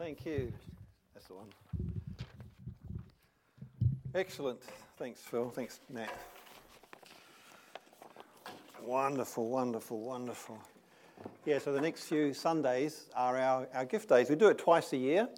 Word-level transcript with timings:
Thank 0.00 0.24
you. 0.24 0.50
That's 1.12 1.26
the 1.26 1.34
one. 1.34 1.48
Excellent. 4.14 4.62
Thanks, 4.96 5.20
Phil. 5.20 5.50
Thanks, 5.50 5.80
Matt. 5.92 6.16
Wonderful, 8.82 9.50
wonderful, 9.50 10.00
wonderful. 10.00 10.58
Yeah, 11.44 11.58
so 11.58 11.74
the 11.74 11.82
next 11.82 12.04
few 12.04 12.32
Sundays 12.32 13.10
are 13.14 13.36
our, 13.36 13.68
our 13.74 13.84
gift 13.84 14.08
days. 14.08 14.30
We 14.30 14.36
do 14.36 14.48
it 14.48 14.56
twice 14.56 14.90
a 14.94 14.96
year. 14.96 15.28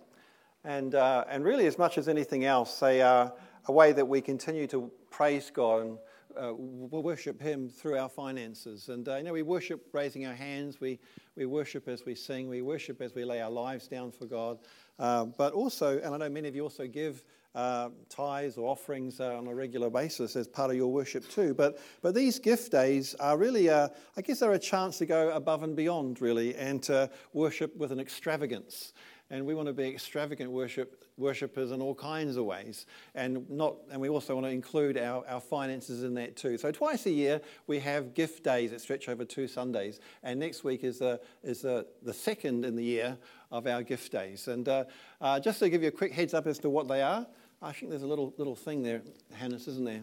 And, 0.62 0.94
uh, 0.94 1.24
and 1.28 1.44
really, 1.44 1.66
as 1.66 1.76
much 1.76 1.98
as 1.98 2.06
anything 2.06 2.44
else, 2.44 2.78
they 2.78 3.02
are 3.02 3.32
a 3.66 3.72
way 3.72 3.90
that 3.90 4.06
we 4.06 4.20
continue 4.20 4.68
to 4.68 4.92
praise 5.10 5.50
God 5.52 5.82
and 5.82 5.98
uh, 6.36 6.52
we 6.54 7.00
worship 7.00 7.40
Him 7.40 7.68
through 7.68 7.98
our 7.98 8.08
finances. 8.08 8.88
And 8.88 9.08
uh, 9.08 9.16
you 9.16 9.22
know, 9.24 9.32
we 9.32 9.42
worship 9.42 9.88
raising 9.92 10.26
our 10.26 10.34
hands, 10.34 10.80
we, 10.80 10.98
we 11.36 11.46
worship 11.46 11.88
as 11.88 12.04
we 12.04 12.14
sing, 12.14 12.48
we 12.48 12.62
worship 12.62 13.00
as 13.00 13.14
we 13.14 13.24
lay 13.24 13.40
our 13.40 13.50
lives 13.50 13.88
down 13.88 14.12
for 14.12 14.26
God. 14.26 14.58
Uh, 14.98 15.24
but 15.24 15.52
also, 15.52 15.98
and 15.98 16.14
I 16.14 16.18
know 16.18 16.28
many 16.28 16.48
of 16.48 16.54
you 16.54 16.62
also 16.62 16.86
give 16.86 17.22
uh, 17.54 17.90
tithes 18.08 18.56
or 18.56 18.68
offerings 18.68 19.20
uh, 19.20 19.36
on 19.36 19.46
a 19.46 19.54
regular 19.54 19.90
basis 19.90 20.36
as 20.36 20.48
part 20.48 20.70
of 20.70 20.76
your 20.76 20.90
worship 20.90 21.28
too. 21.28 21.54
But, 21.54 21.78
but 22.00 22.14
these 22.14 22.38
gift 22.38 22.72
days 22.72 23.14
are 23.16 23.36
really, 23.36 23.68
uh, 23.68 23.88
I 24.16 24.22
guess, 24.22 24.40
they're 24.40 24.52
a 24.52 24.58
chance 24.58 24.98
to 24.98 25.06
go 25.06 25.30
above 25.30 25.62
and 25.62 25.76
beyond, 25.76 26.20
really, 26.20 26.54
and 26.54 26.82
to 26.84 27.10
worship 27.32 27.76
with 27.76 27.92
an 27.92 28.00
extravagance 28.00 28.92
and 29.32 29.46
we 29.46 29.54
want 29.54 29.66
to 29.66 29.72
be 29.72 29.88
extravagant 29.88 30.50
worship, 30.50 31.04
worshippers 31.16 31.70
in 31.70 31.80
all 31.80 31.94
kinds 31.94 32.36
of 32.36 32.44
ways. 32.44 32.84
And, 33.14 33.48
not, 33.48 33.76
and 33.90 33.98
we 33.98 34.10
also 34.10 34.34
want 34.34 34.44
to 34.44 34.50
include 34.50 34.98
our, 34.98 35.26
our 35.26 35.40
finances 35.40 36.02
in 36.02 36.12
that 36.14 36.36
too. 36.36 36.58
So 36.58 36.70
twice 36.70 37.06
a 37.06 37.10
year, 37.10 37.40
we 37.66 37.78
have 37.78 38.12
gift 38.12 38.44
days 38.44 38.72
that 38.72 38.82
stretch 38.82 39.08
over 39.08 39.24
two 39.24 39.48
Sundays. 39.48 40.00
And 40.22 40.38
next 40.38 40.64
week 40.64 40.84
is, 40.84 40.98
the, 40.98 41.18
is 41.42 41.62
the, 41.62 41.86
the 42.02 42.12
second 42.12 42.66
in 42.66 42.76
the 42.76 42.84
year 42.84 43.16
of 43.50 43.66
our 43.66 43.82
gift 43.82 44.12
days. 44.12 44.48
And 44.48 44.68
uh, 44.68 44.84
uh, 45.18 45.40
just 45.40 45.60
to 45.60 45.70
give 45.70 45.80
you 45.80 45.88
a 45.88 45.92
quick 45.92 46.12
heads 46.12 46.34
up 46.34 46.46
as 46.46 46.58
to 46.58 46.68
what 46.68 46.86
they 46.86 47.00
are, 47.00 47.26
I 47.62 47.72
think 47.72 47.88
there's 47.88 48.02
a 48.02 48.06
little, 48.06 48.34
little 48.36 48.56
thing 48.56 48.82
there, 48.82 49.00
Hannes, 49.32 49.66
isn't 49.66 49.84
there? 49.84 50.02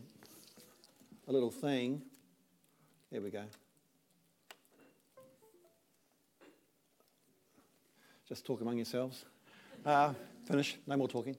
A 1.28 1.32
little 1.32 1.52
thing. 1.52 2.02
There 3.12 3.22
we 3.22 3.30
go. 3.30 3.44
Just 8.30 8.46
talk 8.46 8.62
among 8.62 8.78
yourselves. 8.78 9.26
Uh, 9.84 10.14
finish. 10.46 10.78
No 10.86 10.96
more 10.98 11.08
talking. 11.08 11.36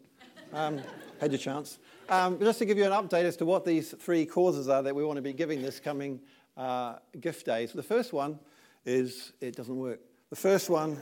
Um, 0.53 0.81
had 1.21 1.31
your 1.31 1.39
chance. 1.39 1.79
Um, 2.09 2.37
just 2.41 2.59
to 2.59 2.65
give 2.65 2.77
you 2.79 2.85
an 2.85 2.91
update 2.91 3.23
as 3.23 3.37
to 3.37 3.45
what 3.45 3.65
these 3.65 3.95
three 4.01 4.27
causes 4.27 4.69
are 4.69 4.83
that 4.83 4.93
we 4.93 5.05
want 5.05 5.17
to 5.17 5.23
be 5.23 5.33
giving 5.33 5.63
this 5.63 5.79
coming 5.79 6.19
uh, 6.57 6.97
gift 7.21 7.47
days. 7.47 7.73
The 7.73 7.85
first 7.85 8.13
one 8.13 8.41
is 8.85 9.33
it 9.41 9.55
doesn't 9.55 9.77
work. 9.77 10.01
The 10.31 10.37
first 10.37 10.69
one, 10.69 11.01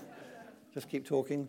just 0.75 0.91
keep 0.91 1.07
talking. 1.07 1.49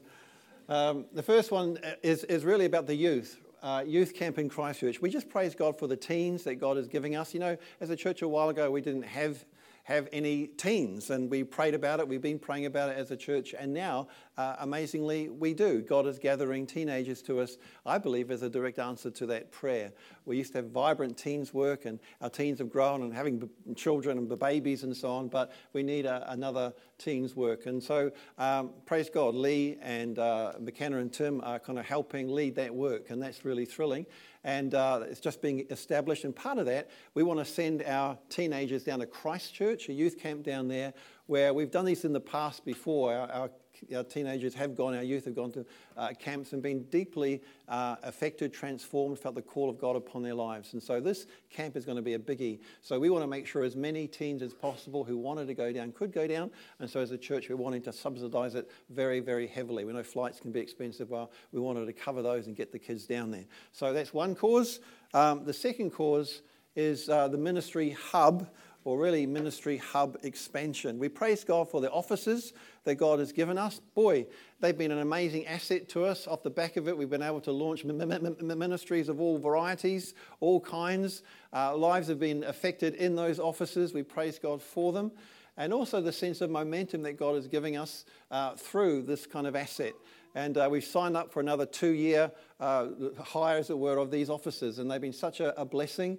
Um, 0.69 1.03
the 1.11 1.23
first 1.23 1.51
one 1.51 1.77
is, 2.01 2.23
is 2.23 2.45
really 2.45 2.63
about 2.63 2.87
the 2.87 2.95
youth. 2.95 3.41
Uh, 3.61 3.83
youth 3.85 4.15
camp 4.15 4.39
in 4.39 4.47
Christchurch. 4.47 5.01
We 5.01 5.09
just 5.09 5.27
praise 5.27 5.53
God 5.53 5.77
for 5.77 5.87
the 5.87 5.97
teens 5.97 6.45
that 6.45 6.55
God 6.55 6.77
is 6.77 6.87
giving 6.87 7.17
us. 7.17 7.33
You 7.33 7.41
know, 7.41 7.57
as 7.81 7.89
a 7.89 7.95
church 7.97 8.21
a 8.21 8.27
while 8.27 8.47
ago, 8.47 8.71
we 8.71 8.79
didn't 8.79 9.03
have 9.03 9.43
have 9.89 10.07
any 10.13 10.45
teens. 10.45 11.09
And 11.09 11.31
we 11.31 11.43
prayed 11.43 11.73
about 11.73 11.99
it, 11.99 12.07
we've 12.07 12.21
been 12.21 12.37
praying 12.37 12.67
about 12.67 12.89
it 12.89 12.97
as 12.97 13.09
a 13.09 13.17
church, 13.17 13.55
and 13.57 13.73
now, 13.73 14.07
uh, 14.37 14.55
amazingly, 14.59 15.29
we 15.29 15.55
do. 15.55 15.81
God 15.81 16.05
is 16.05 16.19
gathering 16.19 16.67
teenagers 16.67 17.23
to 17.23 17.39
us, 17.39 17.57
I 17.87 17.97
believe, 17.97 18.29
as 18.29 18.43
a 18.43 18.49
direct 18.49 18.77
answer 18.77 19.09
to 19.09 19.25
that 19.25 19.51
prayer. 19.51 19.91
We 20.25 20.37
used 20.37 20.51
to 20.51 20.59
have 20.59 20.69
vibrant 20.69 21.17
teens 21.17 21.55
work, 21.55 21.85
and 21.85 21.99
our 22.21 22.29
teens 22.29 22.59
have 22.59 22.69
grown 22.69 23.01
and 23.01 23.11
having 23.11 23.39
b- 23.39 23.49
children 23.75 24.19
and 24.19 24.39
babies 24.39 24.83
and 24.83 24.95
so 24.95 25.09
on, 25.09 25.27
but 25.27 25.51
we 25.73 25.81
need 25.81 26.05
a, 26.05 26.31
another 26.31 26.71
teens 26.99 27.35
work. 27.35 27.65
And 27.65 27.81
so, 27.81 28.11
um, 28.37 28.71
praise 28.85 29.09
God, 29.09 29.33
Lee 29.33 29.77
and 29.81 30.19
uh, 30.19 30.53
McKenna 30.59 30.99
and 30.99 31.11
Tim 31.11 31.41
are 31.43 31.59
kind 31.59 31.79
of 31.79 31.85
helping 31.85 32.29
lead 32.29 32.55
that 32.55 32.73
work, 32.73 33.09
and 33.09 33.21
that's 33.21 33.43
really 33.45 33.65
thrilling 33.65 34.05
and 34.43 34.73
uh, 34.73 35.01
it's 35.09 35.19
just 35.19 35.41
being 35.41 35.65
established. 35.69 36.23
And 36.23 36.35
part 36.35 36.57
of 36.57 36.65
that, 36.67 36.89
we 37.13 37.23
want 37.23 37.39
to 37.39 37.45
send 37.45 37.83
our 37.83 38.17
teenagers 38.29 38.83
down 38.83 38.99
to 38.99 39.05
Christchurch, 39.05 39.89
a 39.89 39.93
youth 39.93 40.17
camp 40.17 40.43
down 40.43 40.67
there, 40.67 40.93
where 41.25 41.53
we've 41.53 41.71
done 41.71 41.85
these 41.85 42.05
in 42.05 42.13
the 42.13 42.21
past 42.21 42.65
before. 42.65 43.13
Our, 43.13 43.31
our 43.31 43.51
our 43.95 44.03
teenagers 44.03 44.53
have 44.53 44.75
gone, 44.75 44.95
our 44.95 45.03
youth 45.03 45.25
have 45.25 45.35
gone 45.35 45.51
to 45.51 45.65
uh, 45.97 46.09
camps 46.19 46.53
and 46.53 46.61
been 46.61 46.83
deeply 46.83 47.41
uh, 47.67 47.95
affected, 48.03 48.53
transformed, 48.53 49.19
felt 49.19 49.35
the 49.35 49.41
call 49.41 49.69
of 49.69 49.79
God 49.79 49.95
upon 49.95 50.23
their 50.23 50.33
lives. 50.33 50.73
And 50.73 50.81
so 50.81 50.99
this 50.99 51.27
camp 51.49 51.75
is 51.75 51.85
going 51.85 51.95
to 51.95 52.01
be 52.01 52.13
a 52.13 52.19
biggie. 52.19 52.59
So 52.81 52.99
we 52.99 53.09
want 53.09 53.23
to 53.23 53.27
make 53.27 53.47
sure 53.47 53.63
as 53.63 53.75
many 53.75 54.07
teens 54.07 54.41
as 54.41 54.53
possible 54.53 55.03
who 55.03 55.17
wanted 55.17 55.47
to 55.47 55.53
go 55.53 55.71
down 55.71 55.91
could 55.91 56.11
go 56.11 56.27
down. 56.27 56.51
And 56.79 56.89
so 56.89 56.99
as 56.99 57.11
a 57.11 57.17
church, 57.17 57.49
we're 57.49 57.55
wanting 57.55 57.81
to 57.83 57.93
subsidize 57.93 58.55
it 58.55 58.69
very, 58.89 59.19
very 59.19 59.47
heavily. 59.47 59.85
We 59.85 59.93
know 59.93 60.03
flights 60.03 60.39
can 60.39 60.51
be 60.51 60.59
expensive. 60.59 61.09
Well, 61.09 61.31
we 61.51 61.59
wanted 61.59 61.85
to 61.85 61.93
cover 61.93 62.21
those 62.21 62.47
and 62.47 62.55
get 62.55 62.71
the 62.71 62.79
kids 62.79 63.05
down 63.05 63.31
there. 63.31 63.45
So 63.71 63.93
that's 63.93 64.13
one 64.13 64.35
cause. 64.35 64.79
Um, 65.13 65.45
the 65.45 65.53
second 65.53 65.91
cause 65.91 66.41
is 66.75 67.09
uh, 67.09 67.27
the 67.27 67.37
ministry 67.37 67.91
hub 67.91 68.47
or 68.83 68.97
really 68.97 69.25
ministry 69.25 69.77
hub 69.77 70.17
expansion. 70.23 70.97
We 70.97 71.09
praise 71.09 71.43
God 71.43 71.69
for 71.69 71.81
the 71.81 71.91
offices 71.91 72.53
that 72.89 72.95
God 72.95 73.19
has 73.19 73.31
given 73.31 73.59
us. 73.59 73.79
Boy, 73.93 74.25
they've 74.59 74.75
been 74.77 74.89
an 74.89 74.97
amazing 74.97 75.45
asset 75.45 75.87
to 75.89 76.05
us. 76.05 76.25
Off 76.25 76.41
the 76.41 76.49
back 76.49 76.75
of 76.75 76.87
it, 76.87 76.97
we've 76.97 77.09
been 77.09 77.21
able 77.21 77.39
to 77.41 77.51
launch 77.51 77.85
ministries 77.85 79.09
of 79.09 79.21
all 79.21 79.37
varieties, 79.37 80.15
all 80.39 80.59
kinds. 80.59 81.21
Uh, 81.53 81.77
lives 81.77 82.07
have 82.07 82.19
been 82.19 82.43
affected 82.43 82.95
in 82.95 83.15
those 83.15 83.39
offices. 83.39 83.93
We 83.93 84.01
praise 84.01 84.39
God 84.39 84.59
for 84.59 84.91
them. 84.91 85.11
And 85.55 85.71
also 85.71 86.01
the 86.01 86.11
sense 86.11 86.41
of 86.41 86.49
momentum 86.49 87.03
that 87.03 87.13
God 87.13 87.35
is 87.35 87.45
giving 87.45 87.77
us 87.77 88.05
uh, 88.31 88.55
through 88.55 89.03
this 89.03 89.27
kind 89.27 89.45
of 89.45 89.55
asset. 89.55 89.93
And 90.33 90.57
uh, 90.57 90.67
we've 90.71 90.83
signed 90.83 91.15
up 91.15 91.31
for 91.31 91.41
another 91.41 91.67
two 91.67 91.91
year 91.91 92.31
uh, 92.59 92.87
hire, 93.19 93.59
as 93.59 93.69
it 93.69 93.77
were, 93.77 93.97
of 93.97 94.09
these 94.09 94.31
offices. 94.31 94.79
And 94.79 94.89
they've 94.89 94.99
been 94.99 95.13
such 95.13 95.41
a, 95.41 95.59
a 95.61 95.65
blessing. 95.65 96.17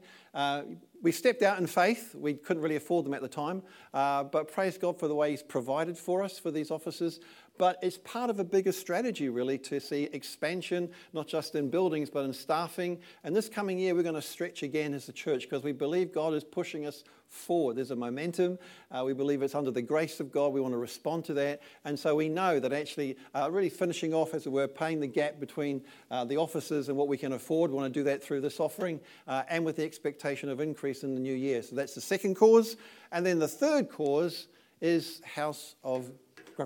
We 1.02 1.12
stepped 1.12 1.42
out 1.42 1.58
in 1.58 1.66
faith. 1.66 2.14
We 2.14 2.34
couldn't 2.34 2.62
really 2.62 2.76
afford 2.76 3.06
them 3.06 3.14
at 3.14 3.22
the 3.22 3.28
time. 3.28 3.62
Uh, 3.94 4.24
but 4.24 4.52
praise 4.52 4.76
God 4.76 4.98
for 4.98 5.08
the 5.08 5.14
way 5.14 5.30
He's 5.30 5.42
provided 5.42 5.96
for 5.96 6.22
us 6.22 6.38
for 6.38 6.50
these 6.50 6.70
offices. 6.70 7.20
But 7.60 7.76
it's 7.82 7.98
part 7.98 8.30
of 8.30 8.40
a 8.40 8.44
bigger 8.44 8.72
strategy, 8.72 9.28
really, 9.28 9.58
to 9.58 9.80
see 9.80 10.04
expansion, 10.14 10.88
not 11.12 11.28
just 11.28 11.54
in 11.54 11.68
buildings, 11.68 12.08
but 12.08 12.24
in 12.24 12.32
staffing. 12.32 12.98
And 13.22 13.36
this 13.36 13.50
coming 13.50 13.78
year, 13.78 13.94
we're 13.94 14.02
going 14.02 14.14
to 14.14 14.22
stretch 14.22 14.62
again 14.62 14.94
as 14.94 15.10
a 15.10 15.12
church 15.12 15.42
because 15.42 15.62
we 15.62 15.72
believe 15.72 16.10
God 16.10 16.32
is 16.32 16.42
pushing 16.42 16.86
us 16.86 17.04
forward. 17.28 17.76
There's 17.76 17.90
a 17.90 17.96
momentum. 17.96 18.58
Uh, 18.90 19.02
we 19.04 19.12
believe 19.12 19.42
it's 19.42 19.54
under 19.54 19.70
the 19.70 19.82
grace 19.82 20.20
of 20.20 20.32
God. 20.32 20.54
We 20.54 20.62
want 20.62 20.72
to 20.72 20.78
respond 20.78 21.26
to 21.26 21.34
that. 21.34 21.60
And 21.84 21.98
so 21.98 22.14
we 22.16 22.30
know 22.30 22.60
that 22.60 22.72
actually, 22.72 23.18
uh, 23.34 23.50
really 23.52 23.68
finishing 23.68 24.14
off, 24.14 24.32
as 24.32 24.46
it 24.46 24.50
were, 24.52 24.66
paying 24.66 24.98
the 24.98 25.06
gap 25.06 25.38
between 25.38 25.82
uh, 26.10 26.24
the 26.24 26.38
offices 26.38 26.88
and 26.88 26.96
what 26.96 27.08
we 27.08 27.18
can 27.18 27.34
afford. 27.34 27.72
We 27.72 27.76
want 27.76 27.92
to 27.92 28.00
do 28.00 28.04
that 28.04 28.24
through 28.24 28.40
this 28.40 28.58
offering 28.58 29.00
uh, 29.28 29.42
and 29.50 29.66
with 29.66 29.76
the 29.76 29.84
expectation 29.84 30.48
of 30.48 30.60
increase 30.60 31.02
in 31.02 31.14
the 31.14 31.20
new 31.20 31.34
year. 31.34 31.60
So 31.60 31.76
that's 31.76 31.94
the 31.94 32.00
second 32.00 32.36
cause. 32.36 32.78
And 33.12 33.26
then 33.26 33.38
the 33.38 33.48
third 33.48 33.90
cause 33.90 34.46
is 34.80 35.20
House 35.26 35.74
of 35.84 36.10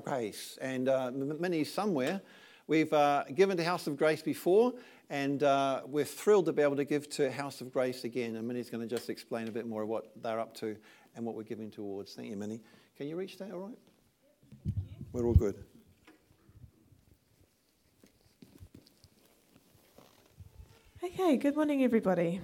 Grace. 0.00 0.58
And 0.60 0.88
uh, 0.88 1.10
many 1.12 1.64
somewhere, 1.64 2.20
we've 2.66 2.92
uh, 2.92 3.24
given 3.34 3.56
to 3.56 3.64
House 3.64 3.86
of 3.86 3.96
Grace 3.96 4.22
before, 4.22 4.72
and 5.10 5.42
uh, 5.42 5.82
we're 5.86 6.04
thrilled 6.04 6.46
to 6.46 6.52
be 6.52 6.62
able 6.62 6.76
to 6.76 6.84
give 6.84 7.08
to 7.10 7.30
House 7.30 7.60
of 7.60 7.72
Grace 7.72 8.04
again. 8.04 8.36
And 8.36 8.46
Minnie's 8.46 8.70
going 8.70 8.86
to 8.86 8.94
just 8.94 9.10
explain 9.10 9.48
a 9.48 9.52
bit 9.52 9.66
more 9.66 9.82
of 9.82 9.88
what 9.88 10.10
they're 10.22 10.40
up 10.40 10.54
to 10.56 10.76
and 11.14 11.24
what 11.24 11.34
we're 11.34 11.42
giving 11.42 11.70
towards. 11.70 12.14
Thank 12.14 12.30
you, 12.30 12.36
Minnie. 12.36 12.62
Can 12.96 13.08
you 13.08 13.16
reach 13.16 13.38
that 13.38 13.52
all 13.52 13.60
right? 13.60 14.74
We're 15.12 15.26
all 15.26 15.34
good. 15.34 15.62
Okay, 21.02 21.36
good 21.36 21.54
morning, 21.54 21.84
everybody. 21.84 22.40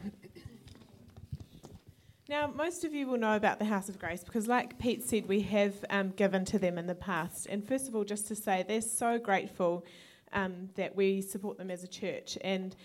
Now, 2.31 2.47
most 2.47 2.85
of 2.85 2.95
you 2.95 3.09
will 3.09 3.19
know 3.19 3.35
about 3.35 3.59
the 3.59 3.65
House 3.65 3.89
of 3.89 3.99
Grace 3.99 4.23
because, 4.23 4.47
like 4.47 4.79
Pete 4.79 5.03
said, 5.03 5.27
we 5.27 5.41
have 5.41 5.85
um, 5.91 6.11
given 6.11 6.45
to 6.45 6.61
them 6.61 6.79
in 6.79 6.87
the 6.87 6.95
past. 6.95 7.49
And 7.51 7.67
first 7.67 7.89
of 7.89 7.97
all, 7.97 8.05
just 8.05 8.29
to 8.29 8.37
say, 8.37 8.65
they're 8.69 8.83
so 8.83 9.19
grateful 9.19 9.85
um, 10.33 10.69
that 10.77 10.95
we 10.95 11.23
support 11.23 11.59
them 11.59 11.73
as 11.73 11.83
a 11.83 11.89
church. 11.89 12.39
And 12.43 12.77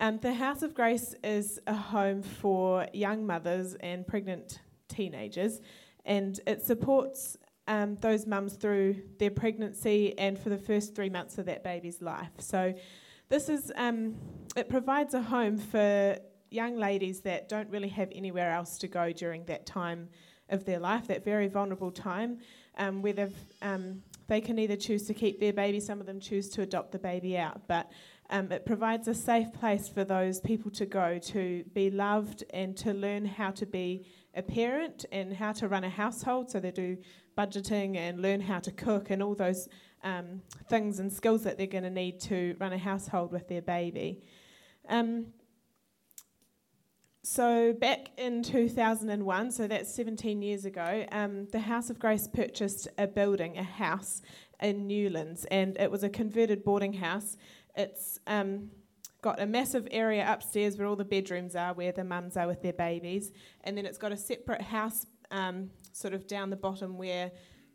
um, 0.00 0.18
the 0.18 0.34
House 0.34 0.60
of 0.60 0.74
Grace 0.74 1.14
is 1.24 1.58
a 1.66 1.72
home 1.72 2.22
for 2.22 2.88
young 2.92 3.26
mothers 3.26 3.74
and 3.76 4.06
pregnant 4.06 4.60
teenagers, 4.88 5.62
and 6.04 6.38
it 6.46 6.62
supports 6.62 7.38
um, 7.68 7.96
those 8.02 8.26
mums 8.26 8.52
through 8.52 9.00
their 9.18 9.30
pregnancy 9.30 10.12
and 10.18 10.38
for 10.38 10.50
the 10.50 10.58
first 10.58 10.94
three 10.94 11.08
months 11.08 11.38
of 11.38 11.46
that 11.46 11.64
baby's 11.64 12.02
life. 12.02 12.32
So, 12.36 12.74
this 13.30 13.48
is 13.48 13.72
um, 13.76 14.16
it 14.56 14.68
provides 14.68 15.14
a 15.14 15.22
home 15.22 15.56
for 15.56 16.18
young 16.50 16.76
ladies 16.76 17.20
that 17.20 17.48
don't 17.48 17.68
really 17.70 17.88
have 17.88 18.08
anywhere 18.12 18.50
else 18.50 18.78
to 18.78 18.88
go 18.88 19.12
during 19.12 19.44
that 19.46 19.66
time 19.66 20.08
of 20.48 20.64
their 20.64 20.78
life, 20.78 21.06
that 21.06 21.24
very 21.24 21.48
vulnerable 21.48 21.90
time, 21.90 22.38
um, 22.78 23.02
where 23.02 23.28
um, 23.62 24.02
they 24.26 24.40
can 24.40 24.58
either 24.58 24.76
choose 24.76 25.06
to 25.06 25.14
keep 25.14 25.40
their 25.40 25.52
baby, 25.52 25.80
some 25.80 26.00
of 26.00 26.06
them 26.06 26.20
choose 26.20 26.48
to 26.50 26.62
adopt 26.62 26.92
the 26.92 26.98
baby 26.98 27.38
out, 27.38 27.60
but 27.68 27.90
um, 28.30 28.50
it 28.52 28.64
provides 28.64 29.08
a 29.08 29.14
safe 29.14 29.52
place 29.52 29.88
for 29.88 30.04
those 30.04 30.40
people 30.40 30.70
to 30.70 30.86
go 30.86 31.18
to 31.18 31.64
be 31.74 31.90
loved 31.90 32.44
and 32.50 32.76
to 32.76 32.92
learn 32.92 33.24
how 33.24 33.50
to 33.50 33.66
be 33.66 34.06
a 34.34 34.42
parent 34.42 35.04
and 35.10 35.34
how 35.34 35.50
to 35.50 35.66
run 35.66 35.82
a 35.82 35.90
household. 35.90 36.48
So 36.48 36.60
they 36.60 36.70
do 36.70 36.96
budgeting 37.36 37.96
and 37.96 38.22
learn 38.22 38.40
how 38.40 38.60
to 38.60 38.70
cook 38.70 39.10
and 39.10 39.20
all 39.20 39.34
those 39.34 39.68
um, 40.04 40.42
things 40.68 41.00
and 41.00 41.12
skills 41.12 41.42
that 41.42 41.58
they're 41.58 41.66
going 41.66 41.84
to 41.84 41.90
need 41.90 42.20
to 42.20 42.54
run 42.60 42.72
a 42.72 42.78
household 42.78 43.32
with 43.32 43.48
their 43.48 43.62
baby. 43.62 44.22
Um, 44.88 45.26
so 47.22 47.74
back 47.74 48.10
in 48.16 48.42
2001, 48.42 49.50
so 49.50 49.66
that's 49.66 49.94
17 49.94 50.40
years 50.40 50.64
ago, 50.64 51.04
um, 51.12 51.46
the 51.52 51.58
House 51.58 51.90
of 51.90 51.98
Grace 51.98 52.26
purchased 52.26 52.88
a 52.96 53.06
building, 53.06 53.58
a 53.58 53.62
house 53.62 54.22
in 54.60 54.86
Newlands, 54.86 55.44
and 55.50 55.76
it 55.78 55.90
was 55.90 56.02
a 56.02 56.08
converted 56.08 56.64
boarding 56.64 56.94
house. 56.94 57.36
It's 57.76 58.18
um, 58.26 58.70
got 59.20 59.40
a 59.40 59.46
massive 59.46 59.86
area 59.90 60.24
upstairs 60.26 60.78
where 60.78 60.86
all 60.86 60.96
the 60.96 61.04
bedrooms 61.04 61.54
are, 61.54 61.74
where 61.74 61.92
the 61.92 62.04
mums 62.04 62.38
are 62.38 62.46
with 62.46 62.62
their 62.62 62.72
babies, 62.72 63.32
and 63.64 63.76
then 63.76 63.84
it's 63.84 63.98
got 63.98 64.12
a 64.12 64.16
separate 64.16 64.62
house 64.62 65.06
um, 65.30 65.70
sort 65.92 66.14
of 66.14 66.26
down 66.26 66.48
the 66.48 66.56
bottom 66.56 66.96
where 66.96 67.30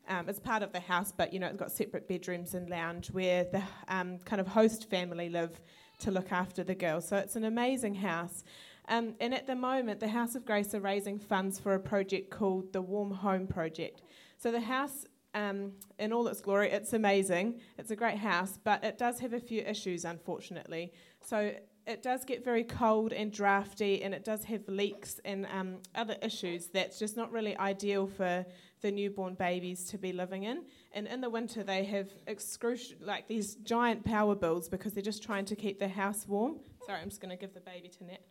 um, 0.07 0.27
it's 0.27 0.39
part 0.39 0.63
of 0.63 0.71
the 0.71 0.80
house, 0.80 1.12
but 1.15 1.33
you 1.33 1.39
know 1.39 1.48
it's 1.48 1.57
got 1.57 1.71
separate 1.71 2.07
bedrooms 2.07 2.56
and 2.56 2.69
lounge 2.69 3.12
where 3.12 3.44
the 3.44 3.62
um, 3.89 4.18
kind 4.19 4.39
of 4.39 4.48
host 4.48 4.89
family 4.89 5.30
live 5.30 5.62
to 6.00 6.12
look 6.12 6.31
after 6.31 6.63
the 6.63 6.75
girls. 6.75 7.07
So 7.07 7.18
it's 7.18 7.36
an 7.36 7.45
amazing 7.45 7.95
house. 7.95 8.44
Um, 8.87 9.15
and 9.19 9.33
at 9.33 9.47
the 9.47 9.55
moment, 9.55 9.99
the 9.99 10.07
House 10.07 10.35
of 10.35 10.45
Grace 10.45 10.73
are 10.75 10.79
raising 10.79 11.19
funds 11.19 11.59
for 11.59 11.73
a 11.73 11.79
project 11.79 12.29
called 12.29 12.71
the 12.71 12.81
Warm 12.81 13.11
Home 13.11 13.47
Project. 13.47 14.03
So 14.37 14.51
the 14.51 14.59
house, 14.59 15.05
um, 15.33 15.71
in 15.97 16.13
all 16.13 16.27
its 16.27 16.41
glory, 16.41 16.71
it's 16.71 16.93
amazing. 16.93 17.59
It's 17.77 17.91
a 17.91 17.95
great 17.95 18.17
house, 18.17 18.59
but 18.63 18.83
it 18.83 18.97
does 18.97 19.19
have 19.19 19.33
a 19.33 19.39
few 19.39 19.61
issues, 19.61 20.05
unfortunately. 20.05 20.93
So 21.21 21.53
it 21.87 22.01
does 22.01 22.25
get 22.25 22.43
very 22.43 22.63
cold 22.63 23.13
and 23.13 23.31
drafty, 23.31 24.03
and 24.03 24.13
it 24.13 24.23
does 24.23 24.43
have 24.45 24.67
leaks 24.67 25.19
and 25.25 25.47
um, 25.51 25.77
other 25.93 26.15
issues 26.21 26.67
that's 26.67 26.99
just 26.99 27.15
not 27.15 27.31
really 27.31 27.57
ideal 27.57 28.07
for 28.07 28.45
the 28.81 28.91
newborn 28.91 29.35
babies 29.35 29.85
to 29.85 29.97
be 29.97 30.11
living 30.11 30.43
in. 30.43 30.63
And 30.93 31.07
in 31.07 31.21
the 31.21 31.29
winter, 31.29 31.63
they 31.63 31.83
have 31.85 32.09
excruci- 32.27 32.95
like 33.01 33.27
these 33.27 33.55
giant 33.55 34.03
power 34.03 34.35
bills 34.35 34.69
because 34.69 34.93
they're 34.93 35.03
just 35.03 35.23
trying 35.23 35.45
to 35.45 35.55
keep 35.55 35.79
the 35.79 35.88
house 35.88 36.27
warm. 36.27 36.59
Sorry, 36.85 37.01
I'm 37.01 37.09
just 37.09 37.19
going 37.19 37.31
to 37.31 37.35
give 37.35 37.53
the 37.53 37.61
baby 37.61 37.89
to 37.89 38.03
Net. 38.03 38.21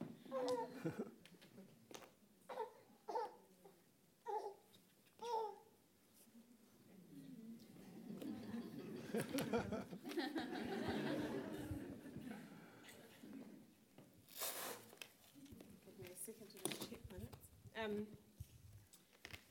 Um, 17.85 18.07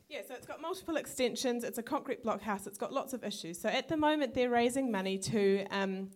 yeah, 0.10 0.22
so 0.28 0.34
it's 0.34 0.48
got 0.48 0.62
multiple 0.62 0.96
extensions. 0.96 1.64
It's 1.64 1.78
a 1.78 1.84
concrete 1.84 2.24
block 2.24 2.42
house. 2.42 2.68
It's 2.68 2.78
got 2.78 2.94
lots 2.94 3.14
of 3.14 3.24
issues. 3.24 3.60
So 3.60 3.70
at 3.70 3.90
the 3.90 3.98
moment, 3.98 4.34
they're 4.34 4.50
raising 4.50 4.92
money 4.92 5.18
to 5.20 5.66
um, 5.72 6.10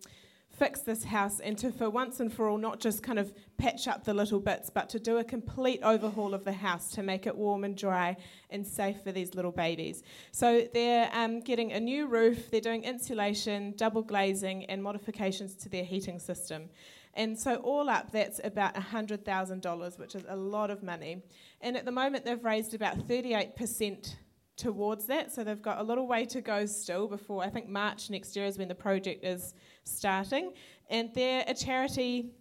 fix 0.58 0.80
this 0.80 1.04
house 1.04 1.40
and 1.40 1.56
to, 1.58 1.70
for 1.70 1.88
once 1.88 2.20
and 2.20 2.32
for 2.32 2.48
all, 2.48 2.58
not 2.58 2.80
just 2.80 3.02
kind 3.02 3.18
of 3.18 3.32
patch 3.56 3.86
up 3.86 4.04
the 4.04 4.14
little 4.14 4.40
bits, 4.40 4.70
but 4.70 4.88
to 4.90 4.98
do 4.98 5.18
a 5.18 5.24
complete 5.24 5.80
overhaul 5.82 6.34
of 6.34 6.44
the 6.44 6.52
house 6.52 6.90
to 6.92 7.02
make 7.02 7.26
it 7.26 7.36
warm 7.36 7.64
and 7.64 7.76
dry 7.76 8.16
and 8.50 8.66
safe 8.66 8.96
for 9.02 9.12
these 9.12 9.34
little 9.34 9.52
babies. 9.52 10.02
So 10.32 10.66
they're 10.74 11.10
um, 11.12 11.40
getting 11.40 11.72
a 11.72 11.80
new 11.80 12.06
roof, 12.06 12.50
they're 12.50 12.60
doing 12.60 12.84
insulation, 12.84 13.74
double 13.76 14.02
glazing, 14.02 14.64
and 14.66 14.82
modifications 14.82 15.54
to 15.56 15.68
their 15.68 15.84
heating 15.84 16.18
system. 16.18 16.68
And 17.14 17.38
so, 17.38 17.56
all 17.56 17.88
up, 17.88 18.12
that's 18.12 18.40
about 18.44 18.74
$100,000, 18.74 19.98
which 19.98 20.14
is 20.14 20.24
a 20.28 20.36
lot 20.36 20.70
of 20.70 20.82
money. 20.82 21.22
And 21.60 21.76
at 21.76 21.84
the 21.84 21.90
moment, 21.90 22.24
they've 22.24 22.44
raised 22.44 22.74
about 22.74 23.08
38% 23.08 24.14
towards 24.58 25.06
that. 25.06 25.32
So 25.32 25.42
they've 25.44 25.62
got 25.62 25.78
a 25.78 25.82
little 25.82 26.06
way 26.06 26.26
to 26.26 26.42
go 26.42 26.66
still 26.66 27.08
before 27.08 27.42
I 27.42 27.48
think 27.48 27.68
March 27.68 28.10
next 28.10 28.36
year 28.36 28.44
is 28.44 28.58
when 28.58 28.68
the 28.68 28.74
project 28.74 29.24
is 29.24 29.54
starting. 29.84 30.52
And 30.90 31.10
they're 31.14 31.44
a 31.46 31.54
charity 31.54 32.32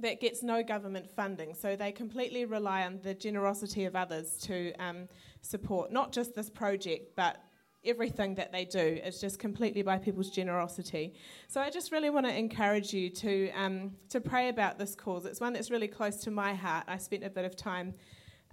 that 0.00 0.20
gets 0.20 0.42
no 0.42 0.62
government 0.62 1.08
funding, 1.08 1.54
so 1.54 1.76
they 1.76 1.92
completely 1.92 2.44
rely 2.44 2.82
on 2.82 2.98
the 3.02 3.14
generosity 3.14 3.84
of 3.84 3.94
others 3.94 4.36
to 4.38 4.72
um, 4.80 5.06
support 5.42 5.92
not 5.92 6.10
just 6.12 6.34
this 6.34 6.50
project, 6.50 7.14
but 7.14 7.36
everything 7.84 8.34
that 8.36 8.50
they 8.52 8.64
do 8.64 9.00
is 9.04 9.20
just 9.20 9.38
completely 9.38 9.82
by 9.82 9.98
people's 9.98 10.30
generosity. 10.30 11.14
So 11.48 11.60
I 11.60 11.70
just 11.70 11.92
really 11.92 12.10
want 12.10 12.26
to 12.26 12.36
encourage 12.36 12.92
you 12.92 13.10
to 13.10 13.50
um, 13.52 13.92
to 14.08 14.20
pray 14.20 14.48
about 14.48 14.78
this 14.78 14.94
cause. 14.94 15.24
It's 15.26 15.40
one 15.40 15.52
that's 15.52 15.70
really 15.70 15.88
close 15.88 16.16
to 16.24 16.30
my 16.30 16.54
heart. 16.54 16.84
I 16.88 16.96
spent 16.96 17.24
a 17.24 17.30
bit 17.30 17.44
of 17.44 17.54
time 17.54 17.94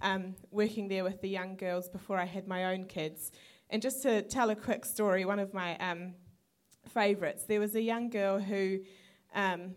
um, 0.02 0.34
working 0.50 0.88
there 0.88 1.04
with 1.04 1.20
the 1.20 1.28
young 1.28 1.56
girls 1.56 1.88
before 1.88 2.18
I 2.18 2.24
had 2.24 2.48
my 2.48 2.72
own 2.72 2.84
kids. 2.84 3.32
And 3.70 3.80
just 3.80 4.02
to 4.02 4.22
tell 4.22 4.50
a 4.50 4.56
quick 4.56 4.84
story, 4.84 5.24
one 5.24 5.38
of 5.38 5.54
my 5.54 5.76
um, 5.78 6.14
favourites, 6.88 7.44
there 7.44 7.60
was 7.60 7.74
a 7.74 7.82
young 7.82 8.10
girl 8.10 8.38
who, 8.38 8.80
um, 9.34 9.74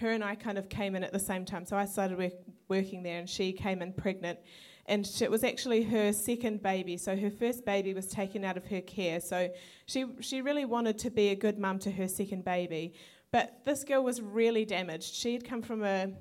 her 0.00 0.10
and 0.10 0.24
I 0.24 0.34
kind 0.34 0.58
of 0.58 0.68
came 0.68 0.96
in 0.96 1.04
at 1.04 1.12
the 1.12 1.18
same 1.18 1.44
time. 1.44 1.66
So 1.66 1.76
I 1.76 1.84
started 1.84 2.18
work, 2.18 2.32
working 2.68 3.02
there, 3.02 3.18
and 3.18 3.28
she 3.28 3.52
came 3.52 3.82
in 3.82 3.92
pregnant. 3.92 4.38
And 4.86 5.10
it 5.20 5.30
was 5.30 5.44
actually 5.44 5.82
her 5.84 6.12
second 6.12 6.62
baby. 6.62 6.96
So 6.96 7.16
her 7.16 7.30
first 7.30 7.64
baby 7.64 7.94
was 7.94 8.06
taken 8.06 8.44
out 8.44 8.56
of 8.56 8.66
her 8.66 8.80
care. 8.82 9.20
So 9.20 9.50
she, 9.86 10.06
she 10.20 10.42
really 10.42 10.64
wanted 10.64 10.98
to 11.00 11.10
be 11.10 11.28
a 11.28 11.34
good 11.34 11.58
mum 11.58 11.78
to 11.80 11.90
her 11.90 12.06
second 12.06 12.44
baby. 12.44 12.94
But 13.30 13.64
this 13.64 13.82
girl 13.82 14.04
was 14.04 14.20
really 14.20 14.64
damaged. 14.64 15.14
She 15.14 15.32
had 15.32 15.44
come 15.44 15.62
from 15.62 15.82
a, 15.84 16.12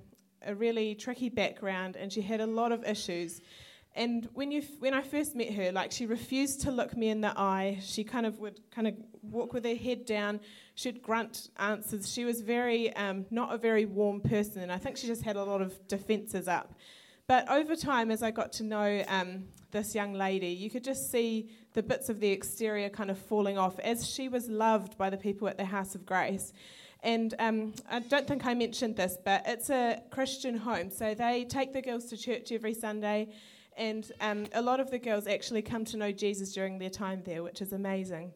a 0.46 0.56
really 0.56 0.96
tricky 0.96 1.30
background 1.30 1.96
and 1.96 2.12
she 2.12 2.22
had 2.22 2.42
a 2.42 2.46
lot 2.46 2.72
of 2.72 2.84
issues. 2.84 3.42
And 3.96 4.28
when 4.34 4.52
you 4.52 4.64
when 4.80 4.94
I 4.94 5.02
first 5.02 5.36
met 5.36 5.54
her, 5.54 5.72
like 5.72 5.92
she 5.92 6.06
refused 6.06 6.62
to 6.62 6.72
look 6.72 6.98
me 6.98 7.10
in 7.10 7.22
the 7.22 7.38
eye. 7.38 7.78
She 7.82 8.04
kind 8.04 8.26
of 8.26 8.40
would 8.40 8.60
kind 8.72 8.88
of 8.88 8.96
walk 9.22 9.54
with 9.54 9.66
her 9.66 9.76
head 9.76 10.06
down. 10.06 10.40
She'd 10.74 11.04
grunt 11.04 11.50
answers. 11.58 12.12
She 12.12 12.26
was 12.26 12.42
very 12.42 12.96
um, 12.96 13.26
not 13.30 13.54
a 13.54 13.58
very 13.58 13.86
warm 13.86 14.20
person, 14.20 14.64
and 14.64 14.72
I 14.72 14.80
think 14.80 14.98
she 14.98 15.06
just 15.06 15.22
had 15.22 15.36
a 15.36 15.44
lot 15.44 15.62
of 15.62 15.88
defences 15.88 16.48
up. 16.48 16.74
But 17.28 17.50
over 17.50 17.76
time, 17.76 18.10
as 18.10 18.24
I 18.24 18.32
got 18.32 18.52
to 18.54 18.64
know 18.64 19.04
um, 19.08 19.46
this 19.72 19.94
young 19.94 20.14
lady, 20.14 20.48
you 20.48 20.70
could 20.70 20.84
just 20.84 21.12
see 21.12 21.52
the 21.74 21.84
bits 21.84 22.10
of 22.10 22.20
the 22.20 22.30
exterior 22.30 22.90
kind 22.90 23.10
of 23.12 23.18
falling 23.18 23.58
off 23.58 23.80
as 23.80 24.10
she 24.10 24.28
was 24.28 24.50
loved 24.50 24.98
by 24.98 25.10
the 25.10 25.18
people 25.18 25.48
at 25.48 25.58
the 25.58 25.66
House 25.66 25.96
of 25.96 26.06
Grace. 26.06 26.52
And 27.04 27.36
um, 27.38 27.74
I 27.92 28.00
don't 28.00 28.26
think 28.26 28.46
I 28.46 28.54
mentioned 28.54 28.96
this, 28.96 29.18
but 29.24 29.44
it's 29.46 29.70
a 29.70 30.02
Christian 30.10 30.58
home. 30.58 30.90
So 30.90 31.14
they 31.14 31.44
take 31.44 31.74
the 31.74 31.82
girls 31.82 32.06
to 32.06 32.18
church 32.18 32.52
every 32.54 32.74
Sunday, 32.74 33.34
and 33.76 34.10
um, 34.22 34.46
a 34.54 34.62
lot 34.62 34.80
of 34.80 34.90
the 34.90 35.00
girls 35.00 35.28
actually 35.28 35.62
come 35.62 35.84
to 35.86 35.98
know 35.98 36.14
Jesus 36.14 36.54
during 36.54 36.80
their 36.80 36.90
time 36.90 37.22
there, 37.26 37.44
which 37.44 37.62
is 37.62 37.74
amazing. 37.74 38.32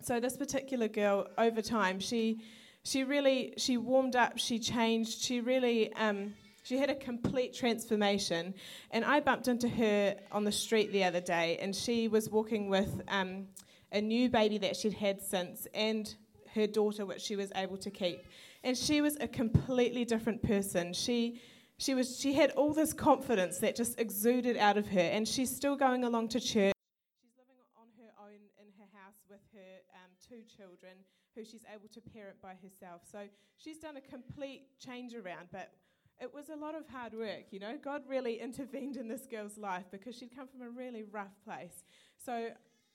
So 0.00 0.18
this 0.18 0.36
particular 0.36 0.88
girl, 0.88 1.26
over 1.36 1.60
time, 1.60 2.00
she 2.00 2.40
she 2.82 3.04
really 3.04 3.52
she 3.58 3.76
warmed 3.76 4.16
up, 4.16 4.38
she 4.38 4.58
changed, 4.58 5.20
she 5.20 5.40
really 5.40 5.92
um, 5.92 6.32
she 6.62 6.78
had 6.78 6.88
a 6.88 6.94
complete 6.94 7.52
transformation. 7.54 8.54
And 8.92 9.04
I 9.04 9.20
bumped 9.20 9.48
into 9.48 9.68
her 9.68 10.16
on 10.32 10.44
the 10.44 10.52
street 10.52 10.90
the 10.90 11.04
other 11.04 11.20
day, 11.20 11.58
and 11.60 11.76
she 11.76 12.08
was 12.08 12.30
walking 12.30 12.70
with 12.70 13.02
um, 13.08 13.48
a 13.92 14.00
new 14.00 14.30
baby 14.30 14.56
that 14.58 14.76
she'd 14.76 14.94
had 14.94 15.20
since, 15.20 15.66
and 15.74 16.14
her 16.54 16.66
daughter, 16.66 17.06
which 17.06 17.20
she 17.20 17.36
was 17.36 17.52
able 17.54 17.76
to 17.78 17.90
keep. 17.90 18.26
And 18.62 18.76
she 18.76 19.00
was 19.00 19.16
a 19.20 19.28
completely 19.28 20.04
different 20.04 20.42
person. 20.42 20.92
She, 20.92 21.40
she, 21.78 21.94
was, 21.94 22.18
she 22.18 22.34
had 22.34 22.50
all 22.52 22.72
this 22.72 22.92
confidence 22.92 23.58
that 23.58 23.76
just 23.76 23.98
exuded 23.98 24.56
out 24.56 24.76
of 24.76 24.88
her, 24.88 25.00
and 25.00 25.26
she's 25.26 25.54
still 25.54 25.76
going 25.76 26.04
along 26.04 26.28
to 26.28 26.40
church. 26.40 26.74
She's 27.22 27.32
living 27.38 27.60
on 27.76 27.86
her 27.98 28.12
own 28.22 28.40
in 28.58 28.66
her 28.78 28.88
house 28.98 29.16
with 29.28 29.40
her 29.54 29.80
um, 29.94 30.10
two 30.26 30.42
children, 30.56 30.92
who 31.34 31.44
she's 31.44 31.64
able 31.72 31.88
to 31.88 32.00
parent 32.00 32.40
by 32.42 32.54
herself. 32.62 33.02
So 33.10 33.20
she's 33.56 33.78
done 33.78 33.96
a 33.96 34.00
complete 34.00 34.78
change 34.78 35.14
around, 35.14 35.48
but 35.52 35.72
it 36.20 36.32
was 36.34 36.50
a 36.50 36.56
lot 36.56 36.74
of 36.74 36.86
hard 36.86 37.14
work, 37.14 37.44
you 37.50 37.58
know. 37.58 37.78
God 37.82 38.02
really 38.06 38.40
intervened 38.40 38.96
in 38.96 39.08
this 39.08 39.26
girl's 39.26 39.56
life 39.56 39.84
because 39.90 40.14
she'd 40.14 40.34
come 40.34 40.48
from 40.48 40.62
a 40.62 40.68
really 40.68 41.02
rough 41.02 41.32
place. 41.44 41.84
So 42.22 42.50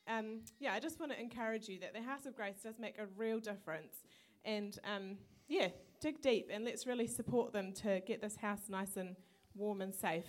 um, 0.08 0.42
yeah, 0.60 0.74
I 0.74 0.80
just 0.80 1.00
want 1.00 1.12
to 1.12 1.20
encourage 1.20 1.68
you 1.68 1.80
that 1.80 1.94
the 1.94 2.02
House 2.02 2.26
of 2.26 2.36
Grace 2.36 2.58
does 2.64 2.80
make 2.80 2.98
a 3.00 3.08
real 3.18 3.40
difference. 3.40 4.04
And 4.44 4.78
um, 4.84 5.18
yeah, 5.48 5.70
dig 6.00 6.22
deep 6.22 6.50
and 6.52 6.64
let's 6.64 6.86
really 6.86 7.08
support 7.08 7.54
them 7.54 7.74
to 7.74 8.02
get 8.06 8.22
this 8.22 8.36
house 8.36 8.70
nice 8.70 8.98
and 8.98 9.16
warm 9.56 9.82
and 9.82 9.94
safe. 9.94 10.26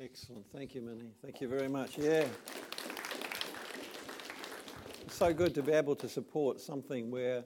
Excellent. 0.00 0.46
Thank 0.52 0.74
you, 0.74 0.82
Minnie. 0.82 1.12
Thank 1.22 1.40
you 1.40 1.48
very 1.48 1.68
much. 1.68 1.98
Yeah. 1.98 2.24
It's 5.02 5.16
so 5.16 5.32
good 5.32 5.54
to 5.54 5.62
be 5.62 5.72
able 5.72 5.94
to 5.96 6.08
support 6.08 6.60
something 6.60 7.10
where 7.10 7.44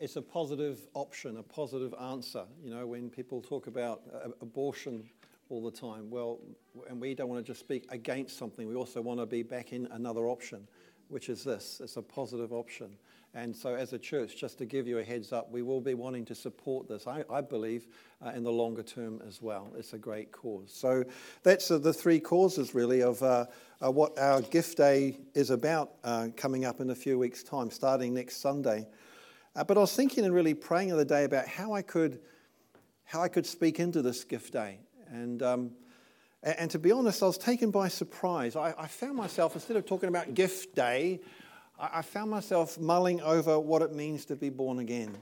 it's 0.00 0.16
a 0.16 0.22
positive 0.22 0.80
option, 0.94 1.36
a 1.36 1.42
positive 1.42 1.94
answer. 2.00 2.44
You 2.62 2.70
know, 2.70 2.86
when 2.86 3.08
people 3.08 3.40
talk 3.40 3.66
about 3.66 4.02
uh, 4.12 4.30
abortion 4.40 5.08
all 5.48 5.62
the 5.62 5.70
time, 5.70 6.10
well, 6.10 6.40
and 6.88 7.00
we 7.00 7.14
don't 7.14 7.28
want 7.28 7.44
to 7.44 7.52
just 7.52 7.60
speak 7.60 7.86
against 7.90 8.36
something, 8.36 8.66
we 8.66 8.74
also 8.74 9.00
want 9.00 9.20
to 9.20 9.26
be 9.26 9.42
back 9.42 9.72
in 9.72 9.86
another 9.92 10.26
option 10.26 10.66
which 11.10 11.28
is 11.28 11.44
this 11.44 11.80
it's 11.82 11.96
a 11.96 12.02
positive 12.02 12.52
option. 12.52 12.96
And 13.32 13.54
so, 13.54 13.76
as 13.76 13.92
a 13.92 13.98
church, 13.98 14.36
just 14.36 14.58
to 14.58 14.64
give 14.64 14.88
you 14.88 14.98
a 14.98 15.04
heads 15.04 15.32
up, 15.32 15.52
we 15.52 15.62
will 15.62 15.80
be 15.80 15.94
wanting 15.94 16.24
to 16.24 16.34
support 16.34 16.88
this, 16.88 17.06
I, 17.06 17.22
I 17.30 17.40
believe, 17.40 17.86
uh, 18.24 18.30
in 18.30 18.42
the 18.42 18.50
longer 18.50 18.82
term 18.82 19.22
as 19.26 19.40
well. 19.40 19.70
It's 19.78 19.92
a 19.92 19.98
great 19.98 20.32
cause. 20.32 20.72
So, 20.72 21.04
that's 21.44 21.70
uh, 21.70 21.78
the 21.78 21.92
three 21.92 22.18
causes, 22.18 22.74
really, 22.74 23.02
of 23.02 23.22
uh, 23.22 23.46
uh 23.80 23.90
what 23.92 24.18
our 24.18 24.42
gift 24.42 24.78
day 24.78 25.16
is 25.34 25.50
about 25.50 25.92
uh, 26.02 26.28
coming 26.36 26.64
up 26.64 26.80
in 26.80 26.90
a 26.90 26.94
few 26.94 27.20
weeks' 27.20 27.44
time, 27.44 27.70
starting 27.70 28.14
next 28.14 28.38
Sunday. 28.38 28.88
Uh, 29.54 29.62
but 29.62 29.76
I 29.76 29.80
was 29.80 29.94
thinking 29.94 30.24
and 30.24 30.34
really 30.34 30.54
praying 30.54 30.88
the 30.88 30.94
other 30.94 31.04
day 31.04 31.22
about 31.22 31.46
how 31.46 31.72
I 31.72 31.82
could, 31.82 32.20
how 33.04 33.22
I 33.22 33.28
could 33.28 33.46
speak 33.46 33.78
into 33.78 34.02
this 34.02 34.24
gift 34.24 34.52
day. 34.52 34.80
And, 35.08 35.40
um, 35.40 35.70
and, 36.42 36.70
to 36.70 36.78
be 36.78 36.90
honest, 36.90 37.22
I 37.22 37.26
was 37.26 37.38
taken 37.38 37.70
by 37.70 37.88
surprise. 37.88 38.56
I, 38.56 38.74
I 38.78 38.86
found 38.86 39.16
myself, 39.16 39.54
instead 39.54 39.76
of 39.76 39.84
talking 39.84 40.08
about 40.08 40.34
gift 40.34 40.74
day, 40.74 41.20
I, 41.78 42.02
found 42.02 42.30
myself 42.30 42.78
mulling 42.78 43.20
over 43.20 43.58
what 43.58 43.82
it 43.82 43.94
means 43.94 44.24
to 44.26 44.36
be 44.36 44.48
born 44.48 44.78
again. 44.78 45.16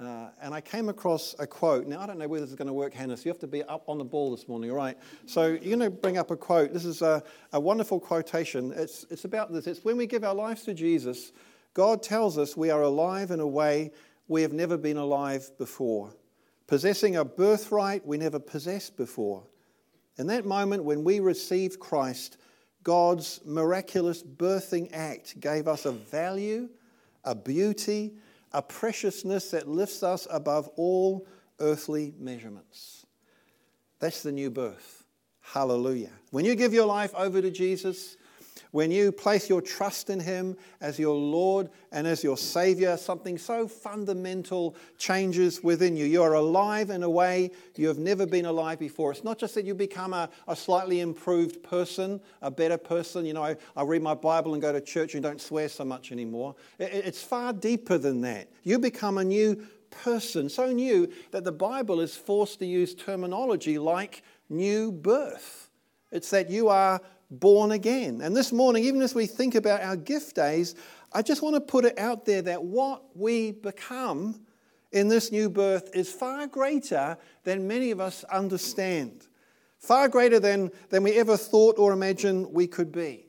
Uh, 0.00 0.28
and 0.42 0.52
I 0.54 0.60
came 0.60 0.88
across 0.88 1.34
a 1.38 1.46
quote. 1.46 1.86
Now, 1.86 2.00
I 2.00 2.06
don't 2.06 2.18
know 2.18 2.26
whether 2.26 2.44
this 2.44 2.50
is 2.50 2.56
going 2.56 2.68
to 2.68 2.74
work, 2.74 2.94
Hannah, 2.94 3.16
so 3.16 3.24
you 3.24 3.30
have 3.30 3.40
to 3.40 3.46
be 3.46 3.62
up 3.64 3.88
on 3.88 3.98
the 3.98 4.04
ball 4.04 4.30
this 4.30 4.48
morning, 4.48 4.70
all 4.70 4.76
right? 4.76 4.96
So, 5.26 5.46
you're 5.46 5.76
going 5.76 5.78
to 5.80 5.90
bring 5.90 6.18
up 6.18 6.30
a 6.30 6.36
quote. 6.36 6.72
This 6.72 6.84
is 6.84 7.02
a, 7.02 7.22
a 7.52 7.60
wonderful 7.60 8.00
quotation. 8.00 8.72
It's, 8.76 9.06
it's 9.10 9.24
about 9.24 9.52
this. 9.52 9.66
It's 9.66 9.84
when 9.84 9.96
we 9.96 10.06
give 10.06 10.24
our 10.24 10.34
lives 10.34 10.62
to 10.64 10.74
Jesus, 10.74 11.32
God 11.74 12.02
tells 12.02 12.38
us 12.38 12.56
we 12.56 12.70
are 12.70 12.82
alive 12.82 13.32
in 13.32 13.40
a 13.40 13.46
way 13.46 13.90
we 14.28 14.42
have 14.42 14.52
never 14.52 14.76
been 14.76 14.96
alive 14.96 15.50
before, 15.58 16.12
possessing 16.66 17.16
a 17.16 17.24
birthright 17.24 18.06
we 18.06 18.16
never 18.16 18.38
possessed 18.38 18.96
before. 18.96 19.44
In 20.16 20.26
that 20.28 20.44
moment 20.44 20.84
when 20.84 21.04
we 21.04 21.20
received 21.20 21.80
Christ, 21.80 22.36
God's 22.82 23.40
miraculous 23.44 24.22
birthing 24.22 24.90
act 24.92 25.40
gave 25.40 25.66
us 25.66 25.86
a 25.86 25.92
value, 25.92 26.68
a 27.24 27.34
beauty, 27.34 28.14
a 28.52 28.62
preciousness 28.62 29.50
that 29.50 29.68
lifts 29.68 30.02
us 30.02 30.26
above 30.30 30.68
all 30.76 31.26
earthly 31.60 32.14
measurements. 32.18 33.06
That's 33.98 34.22
the 34.22 34.32
new 34.32 34.50
birth. 34.50 35.04
Hallelujah. 35.40 36.12
When 36.30 36.44
you 36.44 36.54
give 36.54 36.72
your 36.72 36.86
life 36.86 37.14
over 37.14 37.42
to 37.42 37.50
Jesus, 37.50 38.16
when 38.74 38.90
you 38.90 39.12
place 39.12 39.48
your 39.48 39.62
trust 39.62 40.10
in 40.10 40.18
Him 40.18 40.56
as 40.80 40.98
your 40.98 41.14
Lord 41.14 41.70
and 41.92 42.08
as 42.08 42.24
your 42.24 42.36
Savior, 42.36 42.96
something 42.96 43.38
so 43.38 43.68
fundamental 43.68 44.74
changes 44.98 45.62
within 45.62 45.96
you. 45.96 46.06
You 46.06 46.24
are 46.24 46.34
alive 46.34 46.90
in 46.90 47.04
a 47.04 47.08
way 47.08 47.52
you 47.76 47.86
have 47.86 48.00
never 48.00 48.26
been 48.26 48.46
alive 48.46 48.80
before. 48.80 49.12
It's 49.12 49.22
not 49.22 49.38
just 49.38 49.54
that 49.54 49.64
you 49.64 49.76
become 49.76 50.12
a, 50.12 50.28
a 50.48 50.56
slightly 50.56 50.98
improved 50.98 51.62
person, 51.62 52.20
a 52.42 52.50
better 52.50 52.76
person. 52.76 53.24
You 53.24 53.34
know, 53.34 53.44
I, 53.44 53.56
I, 53.76 53.84
read 53.84 54.02
my 54.02 54.14
Bible 54.14 54.54
and 54.54 54.60
go 54.60 54.72
to 54.72 54.80
church 54.80 55.14
and 55.14 55.22
don't 55.22 55.40
swear 55.40 55.68
so 55.68 55.84
much 55.84 56.10
anymore. 56.10 56.56
It, 56.80 56.90
it's 56.92 57.22
far 57.22 57.52
deeper 57.52 57.96
than 57.96 58.22
that. 58.22 58.50
You 58.64 58.80
become 58.80 59.18
a 59.18 59.24
new 59.24 59.64
person, 60.02 60.48
so 60.48 60.72
new 60.72 61.12
that 61.30 61.44
the 61.44 61.52
Bible 61.52 62.00
is 62.00 62.16
forced 62.16 62.58
to 62.58 62.66
use 62.66 62.92
terminology 62.92 63.78
like 63.78 64.24
new 64.48 64.90
birth. 64.90 65.70
It's 66.10 66.30
that 66.30 66.48
you 66.48 66.68
are 66.68 67.00
born 67.40 67.72
again. 67.72 68.20
And 68.20 68.36
this 68.36 68.52
morning, 68.52 68.84
even 68.84 69.02
as 69.02 69.14
we 69.14 69.26
think 69.26 69.54
about 69.54 69.82
our 69.82 69.96
gift 69.96 70.36
days, 70.36 70.74
I 71.12 71.22
just 71.22 71.42
want 71.42 71.54
to 71.54 71.60
put 71.60 71.84
it 71.84 71.98
out 71.98 72.24
there 72.24 72.42
that 72.42 72.64
what 72.64 73.16
we 73.16 73.52
become 73.52 74.44
in 74.92 75.08
this 75.08 75.32
new 75.32 75.50
birth 75.50 75.90
is 75.94 76.10
far 76.10 76.46
greater 76.46 77.18
than 77.42 77.66
many 77.66 77.90
of 77.90 78.00
us 78.00 78.24
understand, 78.24 79.26
far 79.78 80.08
greater 80.08 80.40
than, 80.40 80.70
than 80.90 81.02
we 81.02 81.12
ever 81.12 81.36
thought 81.36 81.78
or 81.78 81.92
imagined 81.92 82.46
we 82.52 82.66
could 82.66 82.92
be. 82.92 83.26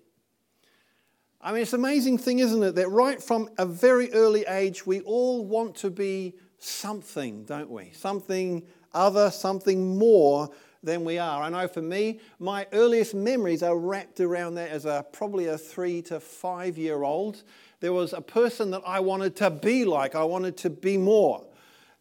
I 1.42 1.52
mean, 1.52 1.62
it's 1.62 1.74
an 1.74 1.80
amazing 1.80 2.18
thing, 2.18 2.40
isn't 2.40 2.64
it, 2.64 2.76
that 2.76 2.90
right 2.90 3.22
from 3.22 3.50
a 3.58 3.66
very 3.66 4.12
early 4.14 4.46
age, 4.48 4.86
we 4.86 5.02
all 5.02 5.46
want 5.46 5.76
to 5.78 5.92
be 5.92 6.34
something, 6.58 7.44
don't 7.46 7.70
we? 7.70 7.92
Something 7.92 8.64
other, 8.94 9.30
something 9.30 9.98
more 9.98 10.50
than 10.86 11.04
we 11.04 11.18
are. 11.18 11.42
I 11.42 11.50
know 11.50 11.68
for 11.68 11.82
me, 11.82 12.20
my 12.40 12.68
earliest 12.72 13.16
memories 13.16 13.64
are 13.64 13.78
wrapped 13.78 14.20
around 14.20 14.56
that 14.56 14.70
as 14.70 14.86
a 14.86 15.06
probably 15.12 15.48
a 15.48 15.58
three 15.58 16.02
to 16.04 16.20
five 16.20 16.78
year 16.78 17.04
old. 17.04 17.44
There 17.80 17.92
was 17.92 18.14
a 18.14 18.22
person 18.22 18.72
that 18.72 18.84
I 18.86 19.00
wanted 19.00 19.36
to 19.38 19.50
be 19.50 19.84
like, 19.84 20.16
I 20.16 20.24
wanted 20.24 20.56
to 20.58 20.70
be 20.70 20.98
more. 20.98 21.46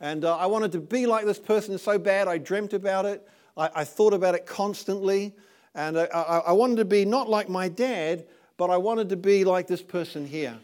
And 0.01 0.25
uh, 0.25 0.37
I 0.37 0.47
wanted 0.47 0.73
to 0.73 0.81
be 0.81 1.07
like 1.07 1.25
this 1.25 1.39
person 1.39 1.77
so 1.79 1.99
bad, 1.99 2.29
I 2.29 2.39
dreamt 2.39 2.75
about 2.75 3.07
it, 3.07 3.27
I, 3.57 3.71
I 3.75 3.85
thought 3.85 4.13
about 4.13 4.35
it 4.35 4.47
constantly. 4.47 5.33
And 5.75 5.97
uh, 5.97 6.07
I, 6.15 6.51
I 6.51 6.53
wanted 6.53 6.77
to 6.77 6.85
be 6.85 7.05
not 7.05 7.29
like 7.29 7.49
my 7.49 7.69
dad, 7.69 8.27
but 8.57 8.71
I 8.71 8.77
wanted 8.77 9.09
to 9.09 9.17
be 9.17 9.45
like 9.45 9.67
this 9.67 9.83
person 9.83 10.27
here. 10.27 10.57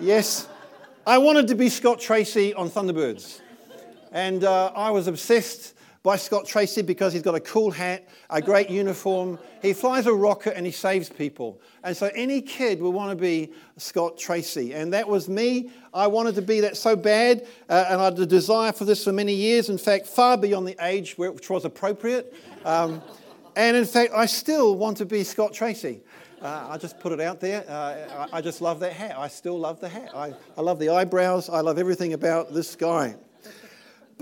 yes, 0.00 0.48
I 1.06 1.18
wanted 1.18 1.48
to 1.48 1.54
be 1.54 1.68
Scott 1.68 2.00
Tracy 2.00 2.54
on 2.54 2.70
Thunderbirds. 2.70 3.40
And 4.10 4.44
uh, 4.44 4.72
I 4.74 4.90
was 4.90 5.08
obsessed 5.08 5.74
by 6.04 6.16
Scott 6.16 6.46
Tracy 6.46 6.82
because 6.82 7.14
he's 7.14 7.22
got 7.22 7.34
a 7.34 7.40
cool 7.40 7.70
hat, 7.70 8.06
a 8.28 8.42
great 8.42 8.68
uniform. 8.68 9.38
He 9.62 9.72
flies 9.72 10.06
a 10.06 10.12
rocket 10.12 10.54
and 10.54 10.66
he 10.66 10.70
saves 10.70 11.08
people. 11.08 11.62
And 11.82 11.96
so 11.96 12.10
any 12.14 12.42
kid 12.42 12.82
would 12.82 12.90
want 12.90 13.10
to 13.10 13.16
be 13.16 13.50
Scott 13.78 14.18
Tracy. 14.18 14.74
And 14.74 14.92
that 14.92 15.08
was 15.08 15.30
me. 15.30 15.70
I 15.94 16.06
wanted 16.06 16.34
to 16.34 16.42
be 16.42 16.60
that 16.60 16.76
so 16.76 16.94
bad. 16.94 17.46
Uh, 17.70 17.86
and 17.88 18.02
I 18.02 18.04
had 18.04 18.18
a 18.18 18.26
desire 18.26 18.70
for 18.72 18.84
this 18.84 19.02
for 19.02 19.12
many 19.12 19.32
years. 19.32 19.70
In 19.70 19.78
fact, 19.78 20.06
far 20.06 20.36
beyond 20.36 20.68
the 20.68 20.76
age 20.78 21.16
which 21.16 21.48
was 21.48 21.64
appropriate. 21.64 22.34
Um, 22.66 23.00
and 23.56 23.74
in 23.74 23.86
fact, 23.86 24.12
I 24.14 24.26
still 24.26 24.76
want 24.76 24.98
to 24.98 25.06
be 25.06 25.24
Scott 25.24 25.54
Tracy. 25.54 26.02
Uh, 26.42 26.66
I 26.68 26.76
just 26.76 27.00
put 27.00 27.12
it 27.12 27.20
out 27.20 27.40
there. 27.40 27.64
Uh, 27.66 28.28
I, 28.30 28.38
I, 28.38 28.40
just 28.42 28.60
love 28.60 28.78
that 28.80 28.92
hat. 28.92 29.16
I 29.16 29.28
still 29.28 29.58
love 29.58 29.80
the 29.80 29.88
hat. 29.88 30.10
I, 30.14 30.34
I 30.58 30.60
love 30.60 30.78
the 30.78 30.90
eyebrows. 30.90 31.48
I 31.48 31.62
love 31.62 31.78
everything 31.78 32.12
about 32.12 32.52
this 32.52 32.76
guy. 32.76 33.16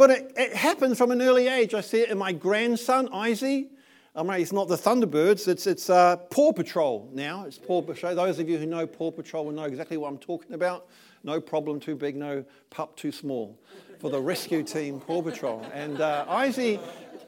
But 0.02 0.10
it, 0.10 0.32
it 0.36 0.52
happens 0.56 0.98
from 0.98 1.12
an 1.12 1.22
early 1.22 1.46
age. 1.46 1.74
I 1.74 1.80
see 1.80 2.00
it 2.00 2.10
in 2.10 2.18
my 2.18 2.32
grandson, 2.32 3.08
Izzy. 3.24 3.68
I 4.16 4.24
mean, 4.24 4.40
it's 4.40 4.50
not 4.50 4.66
the 4.66 4.74
Thunderbirds, 4.74 5.46
it's, 5.46 5.68
it's 5.68 5.88
uh, 5.88 6.16
Paw 6.16 6.52
Patrol 6.52 7.08
now. 7.12 7.44
It's 7.44 7.56
Paw 7.56 7.82
Patrol. 7.82 8.12
Those 8.16 8.40
of 8.40 8.48
you 8.48 8.58
who 8.58 8.66
know 8.66 8.84
Paw 8.84 9.12
Patrol 9.12 9.44
will 9.44 9.52
know 9.52 9.62
exactly 9.62 9.96
what 9.96 10.08
I'm 10.08 10.18
talking 10.18 10.54
about. 10.54 10.88
No 11.22 11.40
problem 11.40 11.78
too 11.78 11.94
big, 11.94 12.16
no 12.16 12.44
pup 12.68 12.96
too 12.96 13.12
small 13.12 13.56
for 14.00 14.10
the 14.10 14.20
rescue 14.20 14.64
team, 14.64 14.98
Paw 14.98 15.22
Patrol. 15.22 15.64
And 15.72 16.00
uh, 16.00 16.44
Izzy 16.48 16.80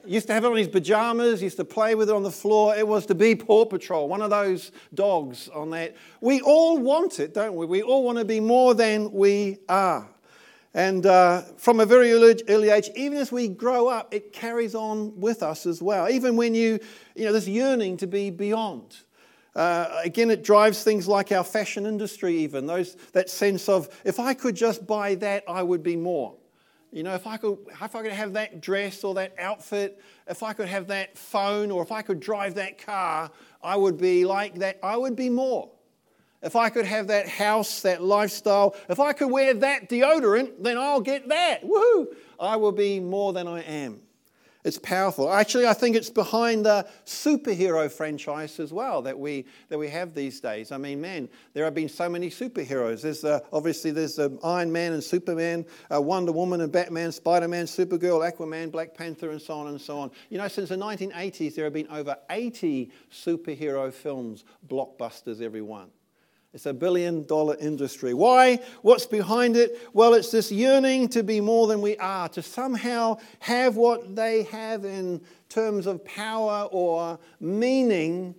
used 0.04 0.26
to 0.26 0.32
have 0.32 0.42
it 0.42 0.48
on 0.48 0.56
his 0.56 0.66
pajamas, 0.66 1.40
used 1.44 1.58
to 1.58 1.64
play 1.64 1.94
with 1.94 2.10
it 2.10 2.12
on 2.12 2.24
the 2.24 2.32
floor. 2.32 2.74
It 2.74 2.88
was 2.88 3.06
to 3.06 3.14
be 3.14 3.36
Paw 3.36 3.66
Patrol, 3.66 4.08
one 4.08 4.20
of 4.20 4.30
those 4.30 4.72
dogs 4.94 5.48
on 5.50 5.70
that. 5.70 5.94
We 6.20 6.40
all 6.40 6.78
want 6.78 7.20
it, 7.20 7.34
don't 7.34 7.54
we? 7.54 7.66
We 7.66 7.82
all 7.82 8.02
want 8.02 8.18
to 8.18 8.24
be 8.24 8.40
more 8.40 8.74
than 8.74 9.12
we 9.12 9.58
are. 9.68 10.08
And 10.74 11.06
uh, 11.06 11.42
from 11.56 11.78
a 11.78 11.86
very 11.86 12.12
early, 12.12 12.68
age, 12.68 12.90
even 12.96 13.16
as 13.16 13.30
we 13.30 13.46
grow 13.46 13.86
up, 13.86 14.12
it 14.12 14.32
carries 14.32 14.74
on 14.74 15.18
with 15.20 15.40
us 15.42 15.66
as 15.66 15.80
well. 15.80 16.10
Even 16.10 16.36
when 16.36 16.52
you, 16.52 16.80
you 17.14 17.24
know, 17.24 17.32
this 17.32 17.46
yearning 17.46 17.96
to 17.98 18.08
be 18.08 18.30
beyond. 18.30 18.96
Uh, 19.54 20.00
again, 20.02 20.32
it 20.32 20.42
drives 20.42 20.82
things 20.82 21.06
like 21.06 21.30
our 21.30 21.44
fashion 21.44 21.86
industry, 21.86 22.36
even 22.38 22.66
those 22.66 22.96
that 23.12 23.30
sense 23.30 23.68
of 23.68 23.88
if 24.04 24.18
I 24.18 24.34
could 24.34 24.56
just 24.56 24.84
buy 24.84 25.14
that, 25.16 25.44
I 25.46 25.62
would 25.62 25.84
be 25.84 25.94
more. 25.94 26.34
You 26.90 27.04
know, 27.04 27.14
if 27.14 27.24
I 27.24 27.36
could, 27.36 27.58
if 27.70 27.94
I 27.94 28.02
could 28.02 28.10
have 28.10 28.32
that 28.32 28.60
dress 28.60 29.04
or 29.04 29.14
that 29.14 29.34
outfit, 29.38 30.00
if 30.26 30.42
I 30.42 30.54
could 30.54 30.66
have 30.66 30.88
that 30.88 31.16
phone, 31.16 31.70
or 31.70 31.84
if 31.84 31.92
I 31.92 32.02
could 32.02 32.18
drive 32.18 32.56
that 32.56 32.84
car, 32.84 33.30
I 33.62 33.76
would 33.76 33.96
be 33.96 34.24
like 34.24 34.56
that. 34.56 34.80
I 34.82 34.96
would 34.96 35.14
be 35.14 35.30
more 35.30 35.70
if 36.44 36.54
I 36.54 36.68
could 36.68 36.84
have 36.84 37.08
that 37.08 37.28
house, 37.28 37.80
that 37.82 38.02
lifestyle, 38.02 38.76
if 38.88 39.00
I 39.00 39.12
could 39.12 39.30
wear 39.30 39.54
that 39.54 39.88
deodorant, 39.88 40.62
then 40.62 40.78
I'll 40.78 41.00
get 41.00 41.28
that. 41.28 41.64
Woohoo! 41.64 42.06
I 42.38 42.56
will 42.56 42.72
be 42.72 43.00
more 43.00 43.32
than 43.32 43.48
I 43.48 43.62
am. 43.62 44.00
It's 44.64 44.78
powerful. 44.78 45.30
Actually, 45.30 45.66
I 45.66 45.74
think 45.74 45.94
it's 45.94 46.08
behind 46.08 46.64
the 46.64 46.88
superhero 47.04 47.90
franchise 47.92 48.58
as 48.58 48.72
well 48.72 49.02
that 49.02 49.18
we, 49.18 49.44
that 49.68 49.78
we 49.78 49.88
have 49.90 50.14
these 50.14 50.40
days. 50.40 50.72
I 50.72 50.78
mean, 50.78 51.02
man, 51.02 51.28
there 51.52 51.66
have 51.66 51.74
been 51.74 51.88
so 51.88 52.08
many 52.08 52.30
superheroes. 52.30 53.02
There's 53.02 53.24
obviously 53.52 53.90
there's 53.90 54.18
uh, 54.18 54.30
Iron 54.42 54.72
Man 54.72 54.94
and 54.94 55.04
Superman, 55.04 55.66
uh, 55.94 56.00
Wonder 56.00 56.32
Woman 56.32 56.62
and 56.62 56.72
Batman, 56.72 57.12
Spider 57.12 57.46
Man, 57.46 57.66
Supergirl, 57.66 58.26
Aquaman, 58.26 58.72
Black 58.72 58.94
Panther, 58.94 59.32
and 59.32 59.40
so 59.40 59.52
on 59.52 59.66
and 59.66 59.78
so 59.78 59.98
on. 59.98 60.10
You 60.30 60.38
know, 60.38 60.48
since 60.48 60.70
the 60.70 60.76
1980s, 60.76 61.54
there 61.54 61.64
have 61.64 61.74
been 61.74 61.88
over 61.88 62.16
80 62.30 62.90
superhero 63.12 63.92
films, 63.92 64.44
blockbusters, 64.66 65.42
every 65.42 65.62
one. 65.62 65.90
It's 66.54 66.66
a 66.66 66.72
billion 66.72 67.24
dollar 67.24 67.56
industry. 67.58 68.14
Why? 68.14 68.60
What's 68.82 69.06
behind 69.06 69.56
it? 69.56 69.76
Well, 69.92 70.14
it's 70.14 70.30
this 70.30 70.52
yearning 70.52 71.08
to 71.08 71.24
be 71.24 71.40
more 71.40 71.66
than 71.66 71.82
we 71.82 71.96
are, 71.96 72.28
to 72.28 72.42
somehow 72.42 73.18
have 73.40 73.74
what 73.74 74.14
they 74.14 74.44
have 74.44 74.84
in 74.84 75.20
terms 75.48 75.88
of 75.88 76.04
power 76.04 76.68
or 76.70 77.18
meaning 77.40 78.36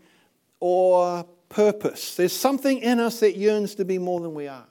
or 0.62 1.25
purpose. 1.50 2.15
There's 2.15 2.31
something 2.31 2.77
in 2.77 3.01
us 3.01 3.19
that 3.19 3.36
yearns 3.36 3.75
to 3.75 3.84
be 3.84 3.98
more 3.98 4.22
than 4.22 4.34
we 4.34 4.48
are. 4.48 4.67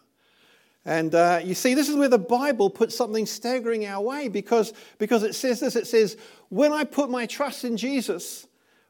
And 0.87 1.15
uh, 1.15 1.41
you 1.45 1.55
see, 1.55 1.75
this 1.75 1.91
is 1.91 1.97
where 1.97 2.09
the 2.09 2.19
Bible 2.19 2.71
puts 2.71 2.97
something 2.97 3.27
staggering 3.27 3.85
our 3.85 4.03
way 4.03 4.29
because, 4.29 4.73
because 4.97 5.23
it 5.23 5.35
says 5.35 5.61
this 5.61 5.77
it 5.77 5.87
says, 5.87 6.17
When 6.49 6.73
I 6.73 6.85
put 6.85 7.11
my 7.11 7.27
trust 7.27 7.65
in 7.65 7.77
Jesus, 7.77 8.47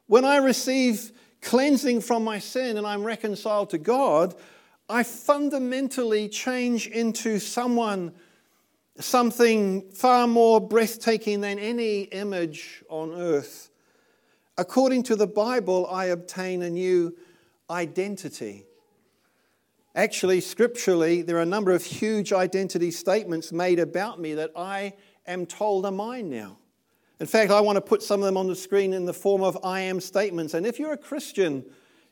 when 0.07 0.25
I 0.25 0.37
receive 0.37 1.11
cleansing 1.45 2.01
from 2.01 2.25
my 2.25 2.39
sin 2.39 2.77
and 2.77 2.87
I'm 2.87 3.05
reconciled 3.05 3.71
to 3.71 3.79
God, 3.79 4.35
I 4.89 5.03
fundamentally 5.03 6.29
change 6.29 6.89
into 6.89 7.39
someone, 7.39 8.13
something 8.99 9.91
far 9.93 10.27
more 10.27 10.61
breathtaking 10.61 11.43
than 11.43 11.59
any 11.59 12.03
image 12.03 12.83
on 12.89 13.13
earth. 13.13 13.71
According 14.57 15.05
to 15.05 15.17
the 15.17 15.27
Bible, 15.27 15.87
I 15.91 16.07
obtain 16.07 16.63
a 16.63 16.71
new 16.71 17.17
identity. 17.71 18.65
Actually, 19.95 20.41
scripturally, 20.41 21.23
there 21.23 21.37
are 21.37 21.43
a 21.43 21.47
number 21.47 21.73
of 21.73 21.85
huge 21.85 22.33
identity 22.33 22.91
statements 22.91 23.53
made 23.53 23.79
about 23.79 24.19
me 24.21 24.35
that 24.35 24.51
I 24.57 24.95
am 25.27 25.47
told 25.47 25.87
are 25.87 25.93
mine 25.93 26.31
now. 26.31 26.59
In 27.21 27.27
fact, 27.27 27.53
I 27.53 27.61
want 27.61 27.77
to 27.77 27.81
put 27.81 28.03
some 28.03 28.21
of 28.21 28.27
them 28.27 28.37
on 28.37 28.49
the 28.49 28.57
screen 28.57 28.93
in 28.93 29.07
the 29.07 29.15
form 29.15 29.43
of 29.43 29.59
I 29.65 29.81
am 29.81 30.01
statements. 30.01 30.55
And 30.55 30.67
if 30.67 30.79
you're 30.79 30.93
a 30.93 30.99
Christian, 30.99 31.65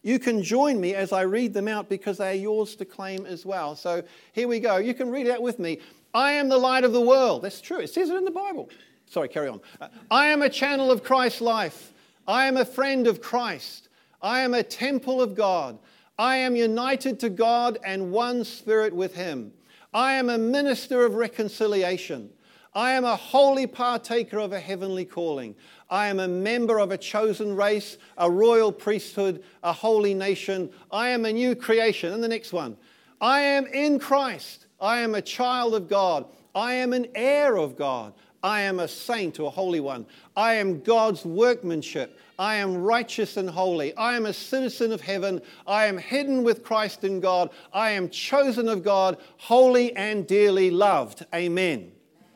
you 0.03 0.19
can 0.19 0.43
join 0.43 0.81
me 0.81 0.95
as 0.95 1.13
I 1.13 1.23
read 1.23 1.55
them 1.55 1.69
out 1.69 1.89
because 1.89 2.19
they 2.19 2.31
are 2.31 2.41
yours 2.41 2.77
to 2.77 2.85
claim 2.85 3.27
as 3.27 3.45
well. 3.45 3.75
So 3.75 4.03
here 4.33 4.47
we 4.47 4.61
go. 4.61 4.77
You 4.77 4.95
can 4.95 5.11
read 5.11 5.29
out 5.29 5.43
with 5.43 5.59
me. 5.59 5.81
I 6.15 6.33
am 6.33 6.49
the 6.49 6.59
light 6.59 6.85
of 6.85 6.93
the 6.93 7.01
world. 7.01 7.43
That's 7.43 7.61
true. 7.61 7.79
It 7.79 7.91
says 7.91 8.11
it 8.11 8.17
in 8.17 8.25
the 8.25 8.31
Bible. 8.31 8.69
Sorry, 9.07 9.29
carry 9.29 9.49
on. 9.49 9.61
Uh, 9.81 9.89
I 10.11 10.27
am 10.27 10.43
a 10.43 10.49
channel 10.49 10.91
of 10.91 11.03
Christ's 11.03 11.41
life. 11.41 11.93
I 12.27 12.47
am 12.47 12.57
a 12.57 12.65
friend 12.65 13.07
of 13.07 13.21
Christ. 13.21 13.89
I 14.21 14.41
am 14.41 14.55
a 14.55 14.63
temple 14.63 15.21
of 15.21 15.35
God. 15.35 15.79
I 16.19 16.37
am 16.37 16.55
united 16.55 17.19
to 17.21 17.29
God 17.29 17.79
and 17.85 18.13
one 18.13 18.45
spirit 18.45 18.95
with 18.95 19.15
Him. 19.15 19.53
I 19.93 20.15
am 20.15 20.31
a 20.31 20.39
minister 20.39 21.05
of 21.05 21.15
reconciliation. 21.15 22.31
I 22.75 22.93
am 22.93 23.05
a 23.05 23.17
holy 23.17 23.67
partaker 23.67 24.39
of 24.39 24.53
a 24.53 24.61
heavenly 24.61 25.05
calling. 25.05 25.55
I 25.91 26.09
am 26.09 26.21
a 26.21 26.29
member 26.29 26.79
of 26.79 26.91
a 26.91 26.97
chosen 26.97 27.55
race, 27.55 27.99
a 28.17 28.31
royal 28.31 28.73
priesthood, 28.73 29.45
a 29.63 29.73
holy 29.73 30.15
nation. 30.15 30.71
I 30.91 31.09
am 31.09 31.27
a 31.27 31.33
new 31.33 31.55
creation. 31.55 32.15
And 32.15 32.25
the 32.25 32.29
next 32.29 32.53
one 32.53 32.77
I 33.21 33.41
am 33.41 33.67
in 33.67 33.99
Christ. 33.99 34.67
I 34.81 35.01
am 35.01 35.15
a 35.15 35.23
child 35.23 35.75
of 35.75 35.89
God. 35.89 36.27
I 36.55 36.75
am 36.75 36.93
an 36.93 37.09
heir 37.15 37.57
of 37.57 37.77
God. 37.77 38.15
I 38.43 38.63
am 38.63 38.81
a 38.81 38.89
saint 38.89 39.39
or 39.39 39.47
a 39.47 39.51
holy 39.51 39.81
one. 39.81 40.07
I 40.37 40.55
am 40.55 40.81
God's 40.81 41.25
workmanship. 41.25 42.19
I 42.39 42.57
am 42.57 42.83
righteous 42.83 43.37
and 43.37 43.49
holy. 43.49 43.95
I 43.95 44.17
am 44.17 44.27
a 44.27 44.33
citizen 44.33 44.93
of 44.93 45.01
heaven. 45.01 45.41
I 45.67 45.87
am 45.87 45.99
hidden 45.99 46.43
with 46.43 46.65
Christ 46.65 47.05
in 47.05 47.21
God. 47.21 47.51
I 47.73 47.91
am 47.91 48.09
chosen 48.09 48.69
of 48.69 48.83
God, 48.83 49.19
holy 49.37 49.95
and 49.95 50.27
dearly 50.27 50.71
loved. 50.71 51.25
Amen. 51.33 51.93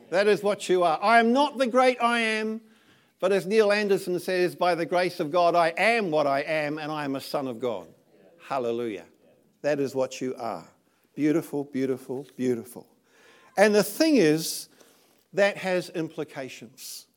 That 0.09 0.27
is 0.27 0.41
what 0.41 0.69
you 0.69 0.83
are. 0.83 0.99
I 1.01 1.19
am 1.19 1.33
not 1.33 1.57
the 1.57 1.67
great 1.67 2.01
I 2.01 2.19
am, 2.19 2.61
but 3.19 3.31
as 3.31 3.45
Neil 3.45 3.71
Anderson 3.71 4.19
says, 4.19 4.55
by 4.55 4.75
the 4.75 4.85
grace 4.85 5.19
of 5.19 5.31
God, 5.31 5.55
I 5.55 5.69
am 5.77 6.11
what 6.11 6.27
I 6.27 6.41
am, 6.41 6.77
and 6.77 6.91
I 6.91 7.03
am 7.03 7.15
a 7.15 7.21
son 7.21 7.47
of 7.47 7.59
God. 7.59 7.87
Hallelujah. 8.47 9.05
That 9.61 9.79
is 9.79 9.93
what 9.95 10.21
you 10.21 10.35
are. 10.37 10.65
Beautiful, 11.15 11.65
beautiful, 11.65 12.25
beautiful. 12.37 12.87
And 13.57 13.73
the 13.73 13.83
thing 13.83 14.17
is, 14.17 14.69
that 15.33 15.57
has 15.57 15.89
implications. 15.89 17.07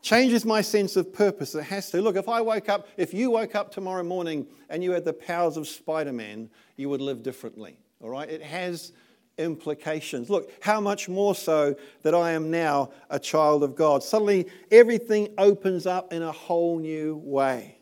Changes 0.00 0.44
my 0.44 0.60
sense 0.60 0.96
of 0.96 1.12
purpose. 1.12 1.54
It 1.54 1.64
has 1.64 1.90
to. 1.90 2.00
Look, 2.00 2.16
if 2.16 2.28
I 2.28 2.40
woke 2.40 2.68
up, 2.68 2.88
if 2.96 3.12
you 3.12 3.30
woke 3.30 3.54
up 3.54 3.72
tomorrow 3.72 4.04
morning 4.04 4.46
and 4.70 4.82
you 4.82 4.92
had 4.92 5.04
the 5.04 5.12
powers 5.12 5.56
of 5.56 5.66
Spider 5.66 6.12
Man, 6.12 6.48
you 6.76 6.88
would 6.88 7.00
live 7.00 7.22
differently. 7.22 7.76
All 8.00 8.10
right? 8.10 8.28
It 8.28 8.42
has 8.42 8.92
implications. 9.38 10.30
Look, 10.30 10.50
how 10.60 10.80
much 10.80 11.08
more 11.08 11.34
so 11.34 11.76
that 12.02 12.14
I 12.14 12.32
am 12.32 12.50
now 12.50 12.90
a 13.10 13.18
child 13.18 13.62
of 13.62 13.74
God. 13.74 14.02
Suddenly, 14.02 14.46
everything 14.70 15.28
opens 15.38 15.86
up 15.86 16.12
in 16.12 16.22
a 16.22 16.32
whole 16.32 16.78
new 16.78 17.20
way. 17.22 17.78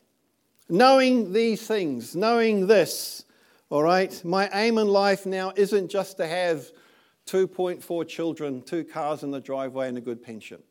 Knowing 0.68 1.32
these 1.32 1.66
things, 1.66 2.16
knowing 2.16 2.66
this, 2.66 3.24
all 3.70 3.82
right, 3.82 4.20
my 4.24 4.48
aim 4.52 4.78
in 4.78 4.88
life 4.88 5.26
now 5.26 5.52
isn't 5.56 5.90
just 5.90 6.16
to 6.18 6.26
have 6.26 6.70
2.4 7.26 8.06
children, 8.08 8.62
two 8.62 8.84
cars 8.84 9.22
in 9.22 9.30
the 9.30 9.40
driveway, 9.40 9.88
and 9.88 9.98
a 9.98 10.00
good 10.00 10.22
pension. 10.22 10.62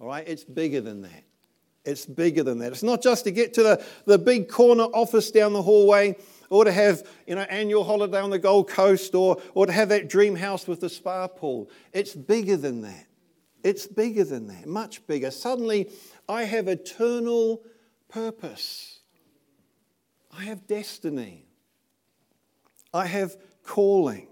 All 0.00 0.06
right, 0.06 0.26
it's 0.26 0.44
bigger 0.44 0.80
than 0.80 1.02
that. 1.02 1.24
It's 1.84 2.06
bigger 2.06 2.42
than 2.42 2.58
that. 2.58 2.72
It's 2.72 2.82
not 2.82 3.02
just 3.02 3.24
to 3.24 3.30
get 3.30 3.54
to 3.54 3.62
the, 3.62 3.84
the 4.06 4.18
big 4.18 4.48
corner 4.48 4.84
office 4.84 5.30
down 5.30 5.52
the 5.52 5.62
hallway 5.62 6.16
or 6.50 6.64
to 6.64 6.72
have 6.72 7.06
you 7.26 7.34
know 7.34 7.42
annual 7.42 7.84
holiday 7.84 8.20
on 8.20 8.30
the 8.30 8.38
Gold 8.38 8.68
Coast 8.68 9.14
or, 9.14 9.40
or 9.54 9.66
to 9.66 9.72
have 9.72 9.88
that 9.90 10.08
dream 10.08 10.36
house 10.36 10.66
with 10.66 10.80
the 10.80 10.88
spa 10.88 11.26
pool. 11.26 11.70
It's 11.92 12.14
bigger 12.14 12.56
than 12.56 12.82
that. 12.82 13.06
It's 13.62 13.86
bigger 13.86 14.24
than 14.24 14.46
that, 14.48 14.66
much 14.66 15.06
bigger. 15.06 15.30
Suddenly, 15.30 15.90
I 16.28 16.44
have 16.44 16.68
eternal 16.68 17.62
purpose. 18.08 19.00
I 20.36 20.44
have 20.44 20.66
destiny. 20.66 21.46
I 22.92 23.06
have 23.06 23.36
calling. 23.62 24.28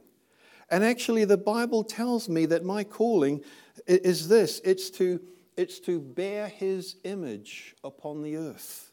And 0.70 0.84
actually, 0.84 1.24
the 1.24 1.36
Bible 1.36 1.82
tells 1.82 2.28
me 2.28 2.46
that 2.46 2.64
my 2.64 2.84
calling 2.84 3.42
is 3.86 4.28
this 4.28 4.60
it's 4.64 4.90
to, 4.90 5.20
it's 5.56 5.80
to 5.80 6.00
bear 6.00 6.48
his 6.48 6.96
image 7.04 7.74
upon 7.82 8.22
the 8.22 8.36
earth, 8.36 8.92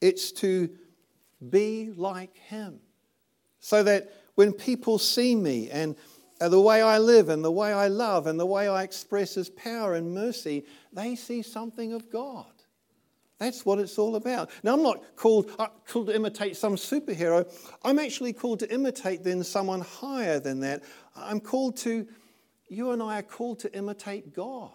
it's 0.00 0.32
to 0.32 0.70
be 1.50 1.92
like 1.96 2.36
him. 2.36 2.80
So 3.60 3.82
that 3.82 4.12
when 4.34 4.52
people 4.52 4.98
see 4.98 5.34
me 5.34 5.70
and 5.70 5.96
the 6.40 6.60
way 6.60 6.82
I 6.82 6.98
live 6.98 7.28
and 7.28 7.44
the 7.44 7.52
way 7.52 7.72
I 7.72 7.88
love 7.88 8.26
and 8.26 8.38
the 8.38 8.46
way 8.46 8.68
I 8.68 8.82
express 8.82 9.34
his 9.34 9.48
power 9.50 9.94
and 9.94 10.12
mercy, 10.12 10.64
they 10.92 11.14
see 11.14 11.42
something 11.42 11.92
of 11.92 12.10
God. 12.10 12.46
That's 13.38 13.66
what 13.66 13.80
it's 13.80 13.98
all 13.98 14.14
about. 14.16 14.50
Now, 14.62 14.74
I'm 14.74 14.82
not 14.82 15.16
called, 15.16 15.50
uh, 15.58 15.66
called 15.88 16.06
to 16.06 16.14
imitate 16.14 16.56
some 16.56 16.76
superhero. 16.76 17.44
I'm 17.82 17.98
actually 17.98 18.32
called 18.32 18.60
to 18.60 18.72
imitate 18.72 19.24
then 19.24 19.42
someone 19.42 19.80
higher 19.80 20.38
than 20.38 20.60
that. 20.60 20.82
I'm 21.16 21.40
called 21.40 21.76
to, 21.78 22.06
you 22.68 22.92
and 22.92 23.02
I 23.02 23.18
are 23.18 23.22
called 23.22 23.58
to 23.60 23.76
imitate 23.76 24.32
God. 24.32 24.70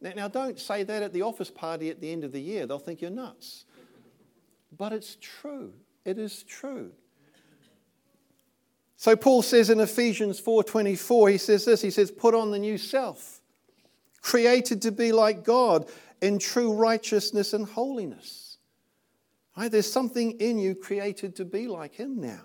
Now, 0.00 0.12
now, 0.14 0.28
don't 0.28 0.58
say 0.58 0.84
that 0.84 1.02
at 1.02 1.12
the 1.12 1.22
office 1.22 1.50
party 1.50 1.90
at 1.90 2.00
the 2.00 2.12
end 2.12 2.22
of 2.22 2.30
the 2.30 2.40
year. 2.40 2.66
They'll 2.66 2.78
think 2.78 3.00
you're 3.00 3.10
nuts. 3.10 3.64
But 4.70 4.92
it's 4.92 5.16
true. 5.20 5.72
It 6.04 6.18
is 6.18 6.42
true. 6.42 6.92
So 8.96 9.14
Paul 9.14 9.42
says 9.42 9.70
in 9.70 9.80
Ephesians 9.80 10.40
4:24, 10.40 11.30
he 11.30 11.38
says 11.38 11.64
this, 11.64 11.82
he 11.82 11.90
says, 11.90 12.10
put 12.10 12.34
on 12.34 12.50
the 12.50 12.58
new 12.58 12.78
self, 12.78 13.40
created 14.22 14.82
to 14.82 14.92
be 14.92 15.12
like 15.12 15.44
God 15.44 15.88
in 16.20 16.38
true 16.38 16.72
righteousness 16.72 17.52
and 17.52 17.66
holiness. 17.66 18.46
Right? 19.56 19.70
There's 19.70 19.90
something 19.90 20.32
in 20.32 20.58
you 20.58 20.74
created 20.74 21.36
to 21.36 21.44
be 21.44 21.66
like 21.66 21.94
Him 21.94 22.20
now. 22.20 22.42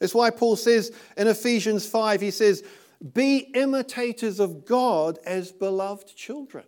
It's 0.00 0.14
why 0.14 0.30
Paul 0.30 0.56
says 0.56 0.92
in 1.16 1.28
Ephesians 1.28 1.86
5, 1.86 2.20
he 2.20 2.30
says, 2.30 2.64
Be 3.14 3.38
imitators 3.38 4.40
of 4.40 4.64
God 4.64 5.18
as 5.24 5.52
beloved 5.52 6.14
children. 6.16 6.64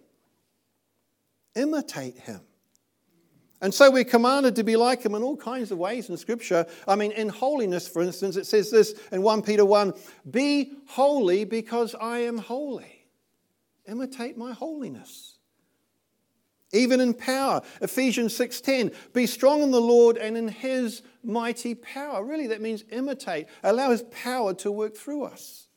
Imitate 1.54 2.18
Him. 2.18 2.40
And 3.60 3.74
so 3.74 3.90
we're 3.90 4.04
commanded 4.04 4.54
to 4.56 4.64
be 4.64 4.76
like 4.76 5.02
him 5.02 5.14
in 5.14 5.22
all 5.22 5.36
kinds 5.36 5.72
of 5.72 5.78
ways 5.78 6.08
in 6.08 6.16
Scripture. 6.16 6.64
I 6.86 6.94
mean, 6.94 7.10
in 7.12 7.28
holiness, 7.28 7.88
for 7.88 8.02
instance, 8.02 8.36
it 8.36 8.46
says 8.46 8.70
this 8.70 8.94
in 9.10 9.22
1 9.22 9.42
Peter 9.42 9.64
1 9.64 9.94
Be 10.30 10.72
holy 10.86 11.44
because 11.44 11.94
I 12.00 12.18
am 12.18 12.38
holy. 12.38 13.06
Imitate 13.86 14.36
my 14.36 14.52
holiness 14.52 15.38
even 16.72 17.00
in 17.00 17.14
power. 17.14 17.62
Ephesians 17.80 18.34
6:10, 18.34 18.92
be 19.12 19.26
strong 19.26 19.62
in 19.62 19.70
the 19.70 19.80
Lord 19.80 20.16
and 20.16 20.36
in 20.36 20.48
his 20.48 21.02
mighty 21.22 21.74
power. 21.74 22.24
Really 22.24 22.46
that 22.48 22.60
means 22.60 22.84
imitate, 22.90 23.46
allow 23.62 23.90
his 23.90 24.02
power 24.10 24.54
to 24.54 24.70
work 24.70 24.96
through 24.96 25.24
us. 25.24 25.68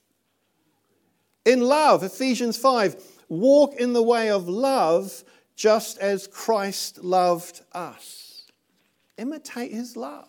In 1.45 1.61
love, 1.61 2.03
Ephesians 2.03 2.57
5, 2.57 2.95
walk 3.29 3.75
in 3.75 3.93
the 3.93 4.03
way 4.03 4.29
of 4.29 4.47
love 4.47 5.23
just 5.61 5.99
as 5.99 6.25
Christ 6.25 7.03
loved 7.03 7.61
us. 7.71 8.47
Imitate 9.19 9.71
his 9.71 9.95
love. 9.95 10.27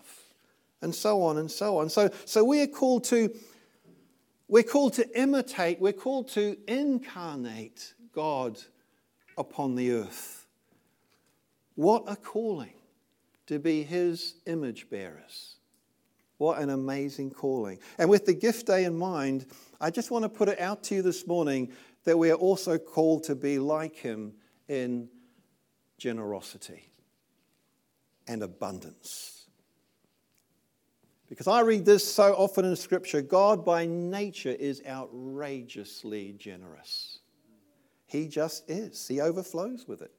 And 0.82 0.94
so 0.94 1.22
on 1.22 1.38
and 1.38 1.50
so 1.50 1.78
on. 1.78 1.88
So, 1.88 2.10
so 2.26 2.44
we 2.44 2.60
are 2.60 2.66
called 2.66 3.04
to 3.04 3.34
we're 4.46 4.62
called 4.62 4.92
to 4.94 5.18
imitate, 5.18 5.80
we're 5.80 5.94
called 5.94 6.28
to 6.32 6.58
incarnate 6.68 7.94
God 8.14 8.58
upon 9.38 9.74
the 9.76 9.92
earth. 9.92 10.46
What 11.76 12.04
a 12.06 12.16
calling 12.16 12.74
to 13.46 13.58
be 13.58 13.84
his 13.84 14.34
image 14.44 14.90
bearers. 14.90 15.54
What 16.36 16.58
an 16.58 16.68
amazing 16.68 17.30
calling. 17.30 17.78
And 17.96 18.10
with 18.10 18.26
the 18.26 18.34
gift 18.34 18.66
day 18.66 18.84
in 18.84 18.98
mind, 18.98 19.46
I 19.80 19.88
just 19.88 20.10
want 20.10 20.24
to 20.24 20.28
put 20.28 20.50
it 20.50 20.60
out 20.60 20.82
to 20.84 20.96
you 20.96 21.00
this 21.00 21.26
morning 21.26 21.72
that 22.04 22.18
we 22.18 22.30
are 22.30 22.34
also 22.34 22.76
called 22.76 23.24
to 23.24 23.34
be 23.34 23.58
like 23.58 23.96
him 23.96 24.34
in 24.68 25.08
generosity 26.02 26.90
and 28.26 28.42
abundance. 28.42 29.46
Because 31.28 31.46
I 31.46 31.60
read 31.60 31.84
this 31.84 32.02
so 32.12 32.34
often 32.34 32.64
in 32.64 32.74
Scripture 32.74 33.22
God 33.22 33.64
by 33.64 33.86
nature 33.86 34.50
is 34.50 34.82
outrageously 34.86 36.34
generous. 36.36 37.20
He 38.06 38.26
just 38.26 38.68
is, 38.68 39.06
He 39.06 39.20
overflows 39.20 39.86
with 39.86 40.02
it. 40.02 40.10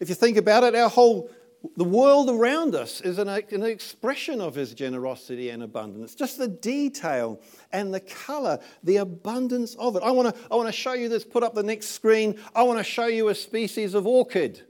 If 0.00 0.08
you 0.08 0.16
think 0.16 0.36
about 0.36 0.64
it, 0.64 0.74
our 0.74 0.90
whole 0.90 1.30
the 1.76 1.84
world 1.84 2.30
around 2.30 2.74
us 2.74 3.02
is 3.02 3.18
an, 3.18 3.28
an, 3.28 3.62
expression 3.62 4.40
of 4.40 4.54
his 4.54 4.72
generosity 4.72 5.50
and 5.50 5.62
abundance. 5.62 6.14
Just 6.14 6.38
the 6.38 6.48
detail 6.48 7.38
and 7.70 7.92
the 7.92 8.00
color, 8.00 8.58
the 8.82 8.96
abundance 8.96 9.74
of 9.74 9.94
it. 9.94 10.02
I 10.02 10.10
want 10.10 10.34
to 10.34 10.42
I 10.50 10.56
wanna 10.56 10.72
show 10.72 10.94
you 10.94 11.10
this, 11.10 11.22
put 11.22 11.42
up 11.42 11.54
the 11.54 11.62
next 11.62 11.88
screen. 11.88 12.40
I 12.54 12.62
want 12.62 12.78
to 12.78 12.84
show 12.84 13.06
you 13.08 13.28
a 13.28 13.34
species 13.34 13.92
of 13.92 14.06
orchid 14.06 14.62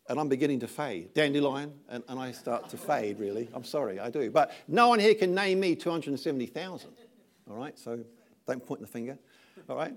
and 0.08 0.20
I'm 0.20 0.28
beginning 0.28 0.60
to 0.60 0.68
fade. 0.68 1.14
Dandelion, 1.14 1.72
and, 1.88 2.04
and 2.08 2.20
I 2.20 2.32
start 2.32 2.68
to 2.70 2.76
fade, 2.76 3.18
really. 3.18 3.48
I'm 3.54 3.64
sorry, 3.64 3.98
I 3.98 4.10
do. 4.10 4.30
But 4.30 4.52
no 4.68 4.88
one 4.88 4.98
here 4.98 5.14
can 5.14 5.34
name 5.34 5.60
me 5.60 5.74
270,000. 5.74 6.90
All 7.50 7.56
right, 7.56 7.78
so 7.78 8.00
don't 8.46 8.64
point 8.64 8.80
the 8.80 8.86
finger. 8.86 9.18
All 9.68 9.76
right? 9.76 9.94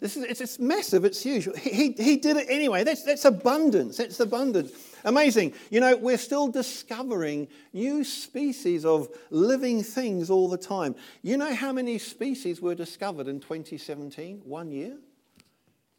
This 0.00 0.16
is, 0.16 0.24
it's, 0.24 0.40
it's 0.40 0.58
massive, 0.58 1.04
it's 1.04 1.22
huge. 1.22 1.48
He, 1.60 1.92
he 1.92 2.16
did 2.16 2.36
it 2.36 2.46
anyway. 2.50 2.84
That's, 2.84 3.02
that's 3.04 3.24
abundance. 3.24 3.96
That's 3.96 4.20
abundance. 4.20 4.72
Amazing. 5.04 5.52
You 5.70 5.80
know, 5.80 5.96
we're 5.96 6.18
still 6.18 6.48
discovering 6.48 7.48
new 7.72 8.04
species 8.04 8.84
of 8.84 9.08
living 9.30 9.82
things 9.82 10.30
all 10.30 10.48
the 10.48 10.58
time. 10.58 10.94
You 11.22 11.36
know 11.36 11.54
how 11.54 11.72
many 11.72 11.98
species 11.98 12.60
were 12.60 12.74
discovered 12.74 13.28
in 13.28 13.40
2017? 13.40 14.42
One 14.44 14.70
year? 14.72 14.96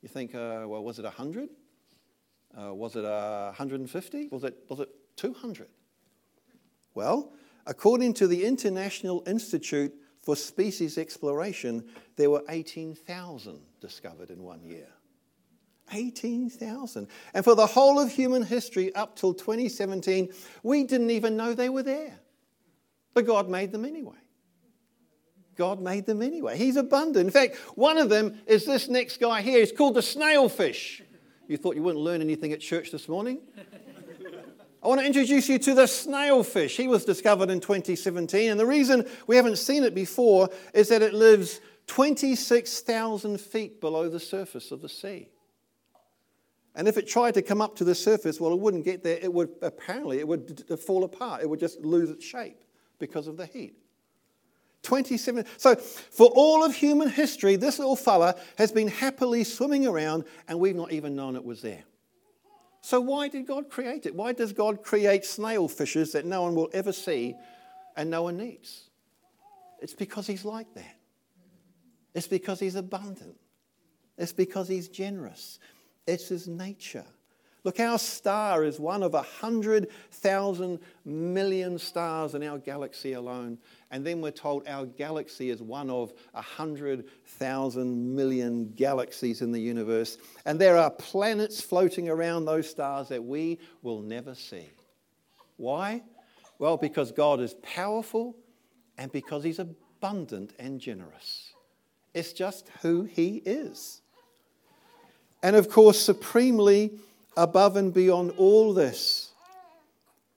You 0.02 0.10
think, 0.10 0.36
uh, 0.36 0.66
well, 0.66 0.84
was 0.84 1.00
it 1.00 1.06
100? 1.06 1.50
Uh, 2.58 2.74
was 2.74 2.96
it 2.96 3.06
uh, 3.06 3.46
150? 3.48 4.28
Was 4.32 4.44
it, 4.44 4.56
was 4.70 4.80
it 4.80 4.90
200? 5.18 5.68
Well, 6.94 7.34
according 7.66 8.14
to 8.16 8.28
the 8.28 8.46
International 8.46 9.24
Institute 9.28 9.94
for 10.22 10.36
Species 10.36 10.98
Exploration, 10.98 11.86
there 12.16 12.30
were 12.30 12.44
18,000 12.50 13.60
discovered 13.86 14.32
in 14.32 14.42
one 14.42 14.64
year. 14.64 14.88
18,000. 15.94 17.08
And 17.36 17.46
for 17.46 17.54
the 17.54 17.68
whole 17.68 18.00
of 18.00 18.12
human 18.12 18.42
history 18.42 18.94
up 18.96 19.16
till 19.16 19.34
2017, 19.34 20.34
we 20.64 20.84
didn't 20.84 21.12
even 21.12 21.38
know 21.38 21.54
they 21.54 21.70
were 21.70 21.84
there. 21.84 22.20
But 23.14 23.28
God 23.28 23.48
made 23.48 23.72
them 23.72 23.86
anyway. 23.86 24.16
God 25.56 25.80
made 25.80 26.06
them 26.08 26.24
anyway. 26.24 26.58
He's 26.58 26.76
abundant. 26.76 27.28
In 27.28 27.32
fact, 27.32 27.56
one 27.76 27.98
of 27.98 28.10
them 28.10 28.40
is 28.48 28.66
this 28.66 28.90
next 28.90 29.20
guy 29.20 29.42
here. 29.42 29.60
He's 29.60 29.72
called 29.72 29.94
the 29.94 30.02
snailfish. 30.02 31.02
You 31.48 31.58
thought 31.58 31.76
you 31.76 31.84
wouldn't 31.84 32.04
learn 32.04 32.22
anything 32.22 32.52
at 32.52 32.60
church 32.60 32.92
this 32.92 33.08
morning? 33.08 33.40
I 34.84 34.88
want 34.88 35.00
to 35.00 35.06
introduce 35.06 35.48
you 35.48 35.60
to 35.60 35.74
the 35.74 35.84
snailfish. 35.84 36.76
He 36.76 36.88
was 36.88 37.06
discovered 37.06 37.50
in 37.50 37.60
2017, 37.60 38.52
and 38.52 38.60
the 38.60 38.66
reason 38.66 39.08
we 39.28 39.36
haven't 39.36 39.58
seen 39.58 39.84
it 39.84 39.96
before 39.96 40.50
is 40.74 40.90
that 40.90 41.02
it 41.02 41.14
lives 41.14 41.62
26,000 41.88 43.40
feet 43.40 43.80
below 43.80 44.10
the 44.10 44.20
surface 44.20 44.72
of 44.72 44.82
the 44.82 44.90
sea. 44.90 45.30
And 46.76 46.88
if 46.88 46.98
it 46.98 47.08
tried 47.08 47.36
to 47.36 47.42
come 47.42 47.62
up 47.62 47.76
to 47.78 47.84
the 47.84 47.96
surface, 47.96 48.40
well, 48.40 48.52
it 48.52 48.60
wouldn't 48.60 48.84
get 48.84 49.04
there. 49.04 49.18
It 49.22 49.32
would 49.32 49.52
apparently 49.62 50.20
it 50.20 50.28
would 50.28 50.80
fall 50.80 51.06
apart. 51.06 51.42
It 51.42 51.50
would 51.50 51.60
just 51.60 51.80
lose 51.82 52.10
its 52.10 52.26
shape 52.26 52.62
because 53.00 53.28
of 53.28 53.38
the 53.38 53.46
heat. 53.46 53.78
27. 54.84 55.46
So, 55.58 55.76
for 55.76 56.28
all 56.36 56.64
of 56.64 56.76
human 56.76 57.10
history, 57.10 57.56
this 57.56 57.80
little 57.80 57.96
fella 57.96 58.36
has 58.58 58.72
been 58.72 58.88
happily 58.88 59.44
swimming 59.44 59.88
around 59.88 60.26
and 60.48 60.60
we've 60.60 60.76
not 60.76 60.92
even 60.92 61.16
known 61.16 61.36
it 61.36 61.44
was 61.44 61.62
there. 61.62 61.84
So, 62.82 63.02
why 63.02 63.30
did 63.30 63.48
God 63.48 63.70
create 63.70 64.06
it? 64.06 64.14
Why 64.14 64.32
does 64.32 64.54
God 64.54 64.84
create 64.84 65.26
snail 65.26 65.68
fishes 65.68 66.12
that 66.12 66.26
no 66.26 66.44
one 66.44 66.56
will 66.56 66.70
ever 66.72 66.92
see 66.92 67.36
and 67.98 68.12
no 68.12 68.24
one 68.24 68.38
needs? 68.38 68.90
It's 69.82 69.96
because 69.96 70.28
He's 70.28 70.46
like 70.46 70.72
that. 70.76 70.95
It's 72.16 72.28
because 72.28 72.60
He's 72.60 72.76
abundant. 72.76 73.36
It's 74.18 74.34
because 74.34 74.68
He's 74.68 74.88
generous. 74.88 75.60
It's 76.08 76.30
His 76.30 76.48
nature. 76.48 77.06
Look, 77.66 77.80
our 77.80 77.98
star 77.98 78.64
is 78.64 78.80
one 78.80 79.02
of 79.02 79.16
a 79.16 79.24
hundred 79.24 79.90
thousand 80.12 80.80
million 81.04 81.80
stars 81.80 82.36
in 82.36 82.44
our 82.44 82.60
galaxy 82.60 83.14
alone. 83.14 83.58
And 83.90 84.06
then 84.06 84.22
we're 84.22 84.30
told 84.30 84.68
our 84.68 84.86
galaxy 84.86 85.50
is 85.50 85.64
one 85.64 85.90
of 85.90 86.14
a 86.36 86.44
hundred 86.44 87.06
thousand 87.26 88.16
million 88.16 88.72
galaxies 88.76 89.42
in 89.42 89.52
the 89.52 89.60
universe. 89.60 90.20
And 90.46 90.62
there 90.62 90.78
are 90.78 90.92
planets 90.92 91.60
floating 91.60 92.08
around 92.08 92.46
those 92.46 92.70
stars 92.70 93.10
that 93.10 93.24
we 93.24 93.60
will 93.82 94.02
never 94.02 94.36
see. 94.36 94.70
Why? 95.58 96.04
Well, 96.60 96.78
because 96.78 97.12
God 97.12 97.40
is 97.40 97.56
powerful 97.64 98.38
and 98.96 99.12
because 99.12 99.44
He's 99.44 99.60
abundant 99.60 100.54
and 100.60 100.80
generous. 100.80 101.55
It's 102.16 102.34
just 102.34 102.70
who 102.82 103.04
He 103.04 103.44
is. 103.46 104.02
And 105.44 105.56
of 105.56 105.70
course, 105.70 106.00
supremely 106.00 106.98
above 107.38 107.76
and 107.76 107.94
beyond 107.94 108.32
all 108.38 108.74
this, 108.74 109.32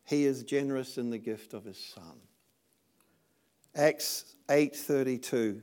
he 0.04 0.24
is 0.24 0.42
generous 0.42 0.96
in 0.96 1.10
the 1.10 1.18
gift 1.18 1.52
of 1.52 1.64
his 1.64 1.78
son. 1.78 2.20
Acts 3.74 4.34
8:32 4.48 5.62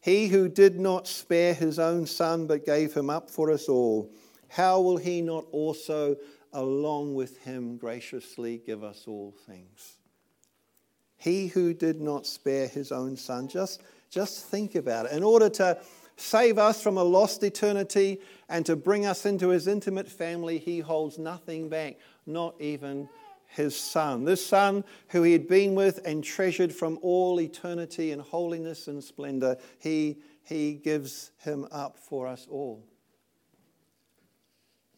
He 0.00 0.28
who 0.28 0.48
did 0.48 0.78
not 0.78 1.06
spare 1.06 1.54
his 1.54 1.78
own 1.78 2.06
son 2.06 2.46
but 2.46 2.66
gave 2.66 2.92
him 2.92 3.08
up 3.08 3.30
for 3.30 3.50
us 3.50 3.68
all 3.68 4.12
how 4.48 4.80
will 4.80 4.96
he 4.96 5.20
not 5.22 5.44
also 5.52 6.16
along 6.52 7.14
with 7.14 7.38
him 7.38 7.76
graciously 7.76 8.58
give 8.58 8.82
us 8.82 9.04
all 9.06 9.34
things 9.46 9.98
He 11.16 11.48
who 11.48 11.74
did 11.74 12.00
not 12.00 12.26
spare 12.26 12.66
his 12.66 12.90
own 12.90 13.16
son 13.16 13.48
just 13.48 13.82
just 14.10 14.46
think 14.46 14.74
about 14.74 15.06
it 15.06 15.12
in 15.12 15.22
order 15.22 15.48
to 15.50 15.78
save 16.18 16.58
us 16.58 16.82
from 16.82 16.98
a 16.98 17.02
lost 17.02 17.42
eternity, 17.42 18.20
and 18.48 18.66
to 18.66 18.74
bring 18.74 19.06
us 19.06 19.24
into 19.24 19.48
his 19.48 19.68
intimate 19.68 20.08
family, 20.08 20.58
he 20.58 20.80
holds 20.80 21.16
nothing 21.18 21.68
back, 21.68 21.96
not 22.26 22.60
even 22.60 23.08
his 23.46 23.78
son. 23.78 24.24
This 24.24 24.44
son 24.44 24.84
who 25.08 25.22
he 25.22 25.32
had 25.32 25.48
been 25.48 25.74
with 25.74 26.00
and 26.04 26.22
treasured 26.22 26.74
from 26.74 26.98
all 27.02 27.40
eternity 27.40 28.10
in 28.10 28.18
holiness 28.18 28.88
and 28.88 29.02
splendor, 29.02 29.56
he, 29.78 30.18
he 30.42 30.74
gives 30.74 31.30
him 31.38 31.66
up 31.70 31.98
for 31.98 32.26
us 32.26 32.46
all. 32.50 32.84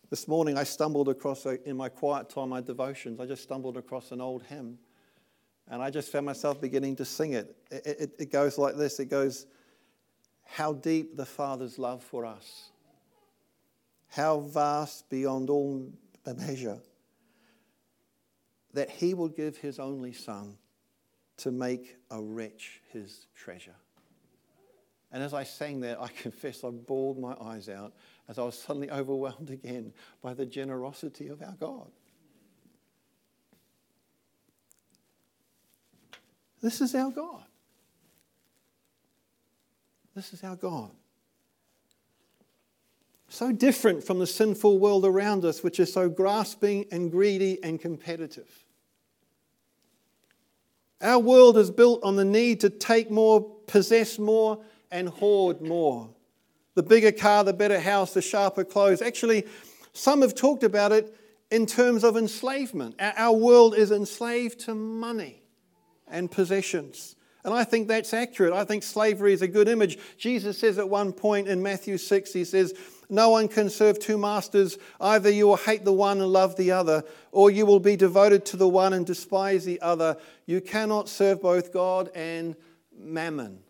This 0.08 0.26
morning 0.26 0.58
I 0.58 0.64
stumbled 0.64 1.08
across, 1.08 1.46
a, 1.46 1.62
in 1.68 1.76
my 1.76 1.88
quiet 1.88 2.30
time, 2.30 2.48
my 2.48 2.60
devotions, 2.60 3.20
I 3.20 3.26
just 3.26 3.42
stumbled 3.42 3.76
across 3.76 4.10
an 4.10 4.20
old 4.20 4.42
hymn. 4.44 4.78
And 5.70 5.80
I 5.80 5.88
just 5.88 6.10
found 6.10 6.26
myself 6.26 6.60
beginning 6.60 6.96
to 6.96 7.04
sing 7.04 7.32
it. 7.32 7.56
It, 7.70 7.86
it, 7.86 8.10
it 8.18 8.32
goes 8.32 8.58
like 8.58 8.76
this 8.76 8.98
it 8.98 9.06
goes, 9.06 9.46
how 10.44 10.72
deep 10.72 11.16
the 11.16 11.24
Father's 11.24 11.78
love 11.78 12.02
for 12.02 12.26
us, 12.26 12.70
how 14.08 14.40
vast 14.40 15.08
beyond 15.08 15.48
all 15.48 15.88
measure, 16.26 16.78
that 18.74 18.90
He 18.90 19.14
will 19.14 19.28
give 19.28 19.56
His 19.56 19.78
only 19.78 20.12
Son 20.12 20.56
to 21.38 21.52
make 21.52 21.96
a 22.10 22.20
wretch 22.20 22.80
His 22.92 23.26
treasure. 23.36 23.76
And 25.12 25.22
as 25.22 25.34
I 25.34 25.44
sang 25.44 25.80
that, 25.80 26.00
I 26.00 26.08
confess 26.22 26.64
I 26.64 26.70
bawled 26.70 27.18
my 27.18 27.34
eyes 27.40 27.68
out 27.68 27.92
as 28.28 28.40
I 28.40 28.42
was 28.42 28.58
suddenly 28.58 28.90
overwhelmed 28.90 29.50
again 29.50 29.92
by 30.20 30.34
the 30.34 30.46
generosity 30.46 31.28
of 31.28 31.40
our 31.42 31.54
God. 31.60 31.90
This 36.62 36.80
is 36.80 36.94
our 36.94 37.10
God. 37.10 37.44
This 40.14 40.32
is 40.32 40.44
our 40.44 40.56
God. 40.56 40.90
So 43.28 43.52
different 43.52 44.04
from 44.04 44.18
the 44.18 44.26
sinful 44.26 44.78
world 44.78 45.06
around 45.06 45.44
us, 45.44 45.62
which 45.62 45.78
is 45.78 45.92
so 45.92 46.08
grasping 46.08 46.86
and 46.90 47.10
greedy 47.10 47.62
and 47.62 47.80
competitive. 47.80 48.64
Our 51.00 51.20
world 51.20 51.56
is 51.56 51.70
built 51.70 52.02
on 52.02 52.16
the 52.16 52.24
need 52.24 52.60
to 52.60 52.70
take 52.70 53.10
more, 53.10 53.40
possess 53.66 54.18
more, 54.18 54.62
and 54.90 55.08
hoard 55.08 55.62
more. 55.62 56.10
The 56.74 56.82
bigger 56.82 57.12
car, 57.12 57.44
the 57.44 57.52
better 57.52 57.80
house, 57.80 58.12
the 58.12 58.20
sharper 58.20 58.64
clothes. 58.64 59.00
Actually, 59.00 59.46
some 59.92 60.22
have 60.22 60.34
talked 60.34 60.64
about 60.64 60.92
it 60.92 61.14
in 61.50 61.66
terms 61.66 62.04
of 62.04 62.16
enslavement. 62.16 62.96
Our 62.98 63.36
world 63.36 63.74
is 63.74 63.92
enslaved 63.92 64.60
to 64.60 64.74
money 64.74 65.39
and 66.10 66.30
possessions. 66.30 67.16
And 67.44 67.54
I 67.54 67.64
think 67.64 67.88
that's 67.88 68.12
accurate. 68.12 68.52
I 68.52 68.64
think 68.64 68.82
slavery 68.82 69.32
is 69.32 69.42
a 69.42 69.48
good 69.48 69.68
image. 69.68 69.98
Jesus 70.18 70.58
says 70.58 70.78
at 70.78 70.88
one 70.88 71.12
point 71.12 71.48
in 71.48 71.62
Matthew 71.62 71.96
6, 71.96 72.32
he 72.32 72.44
says, 72.44 72.74
No 73.08 73.30
one 73.30 73.48
can 73.48 73.70
serve 73.70 73.98
two 73.98 74.18
masters. 74.18 74.76
Either 75.00 75.30
you 75.30 75.46
will 75.46 75.56
hate 75.56 75.84
the 75.84 75.92
one 75.92 76.20
and 76.20 76.30
love 76.30 76.56
the 76.56 76.70
other, 76.72 77.02
or 77.32 77.50
you 77.50 77.64
will 77.64 77.80
be 77.80 77.96
devoted 77.96 78.44
to 78.46 78.58
the 78.58 78.68
one 78.68 78.92
and 78.92 79.06
despise 79.06 79.64
the 79.64 79.80
other. 79.80 80.18
You 80.44 80.60
cannot 80.60 81.08
serve 81.08 81.40
both 81.40 81.72
God 81.72 82.10
and 82.14 82.56
mammon. 82.94 83.60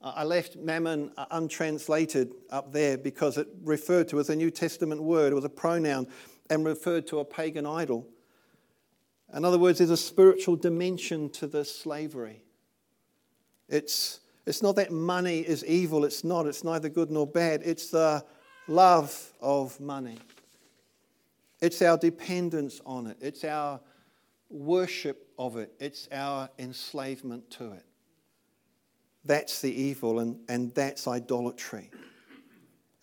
I 0.00 0.24
left 0.24 0.56
mammon 0.56 1.12
uh, 1.16 1.24
untranslated 1.30 2.34
up 2.50 2.72
there 2.72 2.98
because 2.98 3.38
it 3.38 3.48
referred 3.62 4.08
to 4.08 4.20
as 4.20 4.28
a 4.28 4.36
New 4.36 4.50
Testament 4.50 5.02
word. 5.02 5.32
It 5.32 5.34
was 5.34 5.46
a 5.46 5.48
pronoun 5.48 6.06
and 6.50 6.64
referred 6.64 7.06
to 7.06 7.20
a 7.20 7.24
pagan 7.24 7.64
idol. 7.64 8.06
In 9.34 9.44
other 9.44 9.58
words, 9.58 9.78
there's 9.78 9.90
a 9.90 9.96
spiritual 9.96 10.54
dimension 10.56 11.28
to 11.30 11.46
this 11.46 11.74
slavery. 11.74 12.44
It's, 13.68 14.20
it's 14.46 14.62
not 14.62 14.76
that 14.76 14.92
money 14.92 15.40
is 15.40 15.64
evil, 15.64 16.04
it's 16.04 16.22
not. 16.22 16.46
It's 16.46 16.62
neither 16.62 16.88
good 16.88 17.10
nor 17.10 17.26
bad. 17.26 17.62
It's 17.64 17.90
the 17.90 18.24
love 18.68 19.32
of 19.40 19.78
money, 19.80 20.18
it's 21.60 21.82
our 21.82 21.98
dependence 21.98 22.80
on 22.86 23.06
it, 23.08 23.18
it's 23.20 23.44
our 23.44 23.80
worship 24.48 25.28
of 25.38 25.56
it, 25.56 25.72
it's 25.80 26.08
our 26.12 26.48
enslavement 26.58 27.50
to 27.50 27.72
it. 27.72 27.84
That's 29.24 29.60
the 29.60 29.74
evil, 29.74 30.20
and, 30.20 30.38
and 30.48 30.74
that's 30.74 31.08
idolatry. 31.08 31.90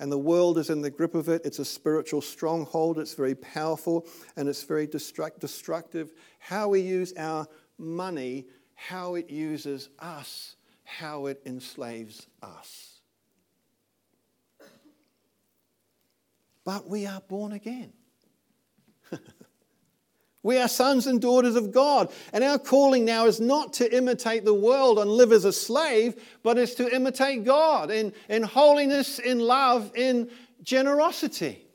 And 0.02 0.12
the 0.12 0.18
world 0.18 0.58
is 0.58 0.72
in 0.72 0.82
the 0.82 0.90
grip 0.90 1.14
of 1.14 1.30
it. 1.30 1.44
It's 1.46 1.60
a 1.60 1.66
spiritual 1.66 2.22
stronghold. 2.22 2.98
It's 2.98 3.14
very 3.14 3.36
powerful 3.36 4.08
and 4.36 4.50
it's 4.50 4.64
very 4.64 4.88
destruct- 4.88 5.40
destructive. 5.40 6.12
How 6.40 6.70
we 6.70 6.80
use 6.80 7.14
our 7.18 7.48
money, 7.78 8.48
how 8.74 9.14
it 9.14 9.30
uses 9.30 9.90
us, 10.00 10.56
how 10.84 11.28
it 11.28 11.40
enslaves 11.46 12.26
us. 12.42 13.00
But 16.66 16.90
we 16.90 17.06
are 17.06 17.22
born 17.22 17.52
again. 17.52 17.94
We 20.44 20.58
are 20.58 20.68
sons 20.68 21.06
and 21.06 21.22
daughters 21.22 21.56
of 21.56 21.72
God. 21.72 22.12
And 22.34 22.44
our 22.44 22.58
calling 22.58 23.06
now 23.06 23.26
is 23.26 23.40
not 23.40 23.74
to 23.74 23.96
imitate 23.96 24.44
the 24.44 24.54
world 24.54 24.98
and 24.98 25.10
live 25.10 25.32
as 25.32 25.46
a 25.46 25.54
slave, 25.54 26.16
but 26.42 26.58
is 26.58 26.74
to 26.76 26.94
imitate 26.94 27.44
God 27.44 27.92
in, 27.92 28.12
in 28.28 28.44
holiness, 28.44 29.20
in 29.20 29.40
love, 29.40 29.92
in 29.96 30.32
generosity. 30.64 31.66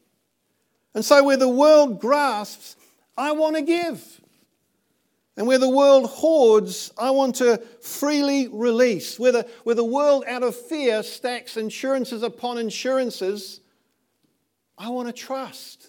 And 0.94 1.04
so, 1.04 1.22
where 1.22 1.36
the 1.36 1.48
world 1.48 2.00
grasps, 2.00 2.76
I 3.16 3.32
want 3.32 3.56
to 3.56 3.62
give. 3.62 4.20
And 5.36 5.46
where 5.46 5.58
the 5.58 5.68
world 5.68 6.06
hoards, 6.06 6.90
I 6.96 7.10
want 7.10 7.36
to 7.36 7.58
freely 7.82 8.48
release. 8.48 9.18
Where 9.18 9.32
the, 9.32 9.46
where 9.64 9.74
the 9.74 9.84
world, 9.84 10.24
out 10.26 10.42
of 10.42 10.56
fear, 10.56 11.02
stacks 11.02 11.58
insurances 11.58 12.22
upon 12.22 12.56
insurances, 12.56 13.60
I 14.78 14.88
want 14.88 15.08
to 15.08 15.12
trust. 15.12 15.88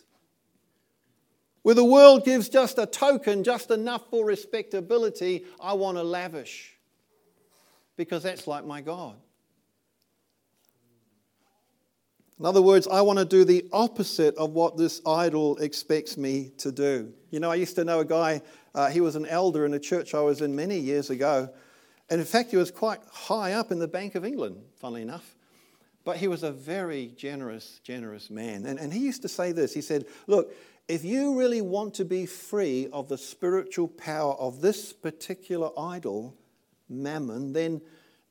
Where 1.68 1.76
the 1.76 1.84
world 1.84 2.24
gives 2.24 2.48
just 2.48 2.78
a 2.78 2.86
token, 2.86 3.44
just 3.44 3.72
enough 3.72 4.10
for 4.10 4.24
respectability, 4.24 5.44
I 5.60 5.74
want 5.74 5.98
to 5.98 6.02
lavish. 6.02 6.78
Because 7.98 8.24
that's 8.24 8.48
like 8.48 8.64
my 8.64 8.80
God. 8.80 9.18
In 12.40 12.46
other 12.46 12.62
words, 12.62 12.88
I 12.88 13.02
want 13.02 13.20
to 13.20 13.26
do 13.26 13.44
the 13.44 13.68
opposite 13.74 14.34
of 14.38 14.52
what 14.52 14.78
this 14.78 15.02
idol 15.06 15.58
expects 15.58 16.16
me 16.16 16.54
to 16.60 16.72
do. 16.72 17.12
You 17.32 17.42
know, 17.42 17.52
I 17.52 17.56
used 17.56 17.76
to 17.76 17.84
know 17.84 18.00
a 18.00 18.06
guy, 18.06 18.44
uh, 18.74 18.88
he 18.88 19.02
was 19.02 19.18
an 19.18 19.26
elder 19.26 19.66
in 19.66 19.74
a 19.74 19.80
church 19.80 20.14
I 20.14 20.22
was 20.22 20.42
in 20.42 20.56
many 20.56 20.80
years 20.80 21.10
ago. 21.10 21.50
And 22.10 22.22
in 22.22 22.26
fact, 22.26 22.52
he 22.52 22.56
was 22.56 22.72
quite 22.72 23.02
high 23.12 23.52
up 23.52 23.74
in 23.74 23.80
the 23.80 23.90
Bank 23.90 24.16
of 24.16 24.24
England, 24.24 24.64
funnily 24.78 25.02
enough. 25.02 25.36
But 26.06 26.16
he 26.16 26.30
was 26.30 26.44
a 26.44 26.54
very 26.54 27.12
generous, 27.18 27.82
generous 27.84 28.30
man. 28.30 28.66
And, 28.66 28.80
and 28.80 28.94
he 28.94 29.00
used 29.00 29.24
to 29.24 29.28
say 29.28 29.52
this 29.52 29.74
He 29.74 29.82
said, 29.82 30.06
Look, 30.26 30.54
if 30.88 31.04
you 31.04 31.38
really 31.38 31.62
want 31.62 31.96
to 31.96 32.06
be 32.06 32.26
free 32.26 32.88
of 32.94 33.10
the 33.10 33.18
spiritual 33.18 33.88
power 33.88 34.34
of 34.34 34.62
this 34.62 34.94
particular 34.94 35.70
idol, 35.78 36.36
mammon, 36.90 37.54
then, 37.54 37.82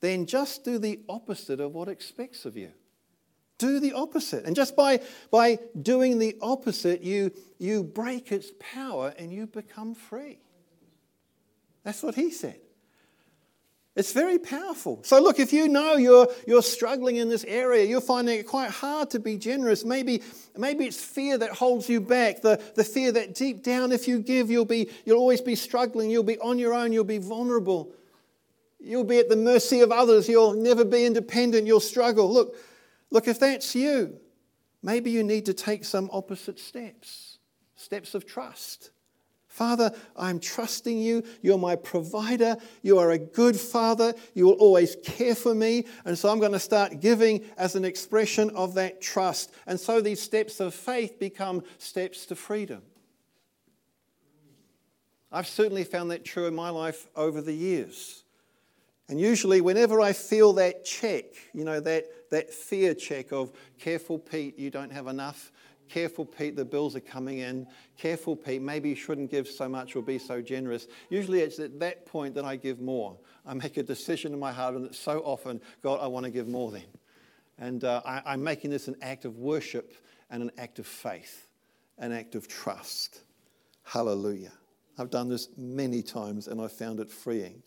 then 0.01 0.27
just 0.27 0.65
do 0.65 0.79
the 0.79 1.01
opposite 1.09 1.61
of 1.61 1.75
what 1.75 1.89
expects 1.89 2.45
of 2.47 2.57
you. 2.57 2.71
Do 3.59 3.81
the 3.81 3.93
opposite. 3.93 4.45
And 4.45 4.55
just 4.55 4.77
by, 4.77 5.01
by 5.31 5.59
doing 5.81 6.19
the 6.19 6.37
opposite, 6.41 7.03
you, 7.03 7.33
you 7.59 7.83
break 7.83 8.33
its 8.33 8.51
power 8.59 9.15
and 9.19 9.33
you 9.33 9.47
become 9.47 9.95
free. 9.95 10.39
That's 11.85 12.03
what 12.03 12.15
he 12.15 12.31
said. 12.31 12.59
It's 13.97 14.13
very 14.13 14.39
powerful. 14.39 15.01
So, 15.05 15.23
look, 15.23 15.41
if 15.41 15.55
you 15.55 15.69
know 15.69 15.97
you're, 15.97 16.29
you're 16.47 16.63
struggling 16.63 17.17
in 17.17 17.31
this 17.31 17.45
area, 17.45 17.85
you're 17.85 18.03
finding 18.03 18.39
it 18.39 18.47
quite 18.47 18.71
hard 18.71 19.09
to 19.11 19.19
be 19.19 19.39
generous. 19.39 19.87
Maybe, 19.87 20.23
maybe 20.55 20.85
it's 20.85 21.03
fear 21.03 21.39
that 21.39 21.53
holds 21.53 21.89
you 21.89 22.03
back, 22.03 22.43
the, 22.43 22.63
the 22.75 22.85
fear 22.85 23.11
that 23.13 23.35
deep 23.35 23.63
down, 23.63 23.93
if 23.93 24.07
you 24.07 24.19
give, 24.19 24.51
you'll, 24.51 24.67
be, 24.67 24.91
you'll 25.07 25.19
always 25.19 25.41
be 25.41 25.55
struggling, 25.55 26.11
you'll 26.11 26.25
be 26.25 26.39
on 26.41 26.59
your 26.59 26.75
own, 26.75 26.93
you'll 26.93 27.05
be 27.05 27.17
vulnerable, 27.17 27.91
you'll 28.79 29.03
be 29.03 29.19
at 29.19 29.31
the 29.31 29.37
mercy 29.37 29.81
of 29.81 29.91
others, 29.91 30.29
you'll 30.29 30.53
never 30.53 30.85
be 30.85 31.07
independent, 31.07 31.67
you'll 31.67 31.81
struggle. 31.81 32.31
Look, 32.31 32.55
look, 33.11 33.27
if 33.27 33.41
that's 33.41 33.75
you, 33.75 34.21
maybe 34.83 35.11
you 35.11 35.25
need 35.25 35.47
to 35.47 35.55
take 35.55 35.87
some 35.87 36.11
opposite 36.13 36.59
steps 36.61 37.37
steps 37.77 38.15
of 38.15 38.27
trust. 38.27 38.91
Father, 39.57 39.91
I'm 40.19 40.39
trusting 40.39 40.99
you. 40.99 41.25
You're 41.41 41.57
my 41.57 41.77
provider. 41.77 42.59
You 42.83 42.99
are 42.99 43.13
a 43.13 43.19
good 43.19 43.57
father. 43.57 44.13
You 44.35 44.45
will 44.45 44.53
always 44.53 44.99
care 45.03 45.35
for 45.35 45.55
me. 45.55 45.87
And 46.05 46.19
so 46.19 46.29
I'm 46.29 46.41
going 46.41 46.53
to 46.53 46.61
start 46.61 47.01
giving 47.01 47.43
as 47.57 47.75
an 47.75 47.83
expression 47.83 48.51
of 48.51 48.75
that 48.75 49.01
trust. 49.01 49.55
And 49.67 49.81
so 49.81 50.03
these 50.03 50.21
steps 50.21 50.61
of 50.61 50.75
faith 50.75 51.19
become 51.19 51.63
steps 51.79 52.27
to 52.27 52.35
freedom. 52.35 52.83
I've 55.33 55.47
certainly 55.47 55.85
found 55.85 56.11
that 56.11 56.23
true 56.23 56.45
in 56.45 56.55
my 56.55 56.69
life 56.69 57.07
over 57.17 57.41
the 57.41 57.55
years. 57.55 58.25
And 59.09 59.19
usually, 59.19 59.63
whenever 59.63 60.03
I 60.03 60.13
feel 60.13 60.53
that 60.55 60.85
check, 60.85 61.25
you 61.55 61.65
know, 61.65 61.81
that, 61.81 62.05
that 62.31 62.53
fear 62.53 62.93
check 62.93 63.33
of, 63.33 63.53
careful, 63.79 64.19
Pete, 64.19 64.59
you 64.59 64.69
don't 64.69 64.93
have 64.93 65.07
enough, 65.07 65.51
Careful, 65.89 66.25
Pete, 66.25 66.57
the 66.57 66.65
bills 66.65 66.97
are 66.97 67.01
coming 67.01 67.39
in. 67.39 67.67
Careful, 67.97 68.37
Pete, 68.37 68.63
maybe 68.63 68.91
you 68.91 68.95
shouldn't 68.95 69.31
give 69.31 69.47
so 69.49 69.69
much 69.69 69.97
or 69.97 70.03
be 70.03 70.19
so 70.19 70.41
generous. 70.41 70.87
Usually 71.11 71.41
it's 71.41 71.59
at 71.59 71.79
that 71.81 72.07
point 72.07 72.35
that 72.35 72.45
I 72.45 72.57
give 72.57 72.81
more. 72.81 73.17
I 73.45 73.55
make 73.55 73.77
a 73.77 73.83
decision 73.83 74.33
in 74.33 74.39
my 74.39 74.53
heart, 74.53 74.75
and 74.75 74.87
it's 74.87 74.99
so 74.99 75.21
often, 75.21 75.61
God, 75.83 76.01
I 76.01 76.07
want 76.07 76.25
to 76.25 76.31
give 76.31 76.49
more 76.49 76.71
then. 76.71 76.85
And 77.59 77.85
uh, 77.85 78.03
I, 78.05 78.23
I'm 78.27 78.43
making 78.43 78.71
this 78.71 78.89
an 78.89 78.97
act 79.01 79.25
of 79.25 79.39
worship 79.39 79.95
and 80.31 80.43
an 80.43 80.51
act 80.59 80.79
of 80.79 80.87
faith, 80.87 81.49
an 81.99 82.13
act 82.13 82.35
of 82.35 82.49
trust. 82.49 83.23
Hallelujah. 83.85 84.53
I've 84.99 85.11
done 85.11 85.29
this 85.29 85.49
many 85.57 86.03
times 86.03 86.49
and 86.49 86.61
I've 86.61 86.73
found 86.73 87.01
it 87.01 87.11
freeing. 87.11 87.63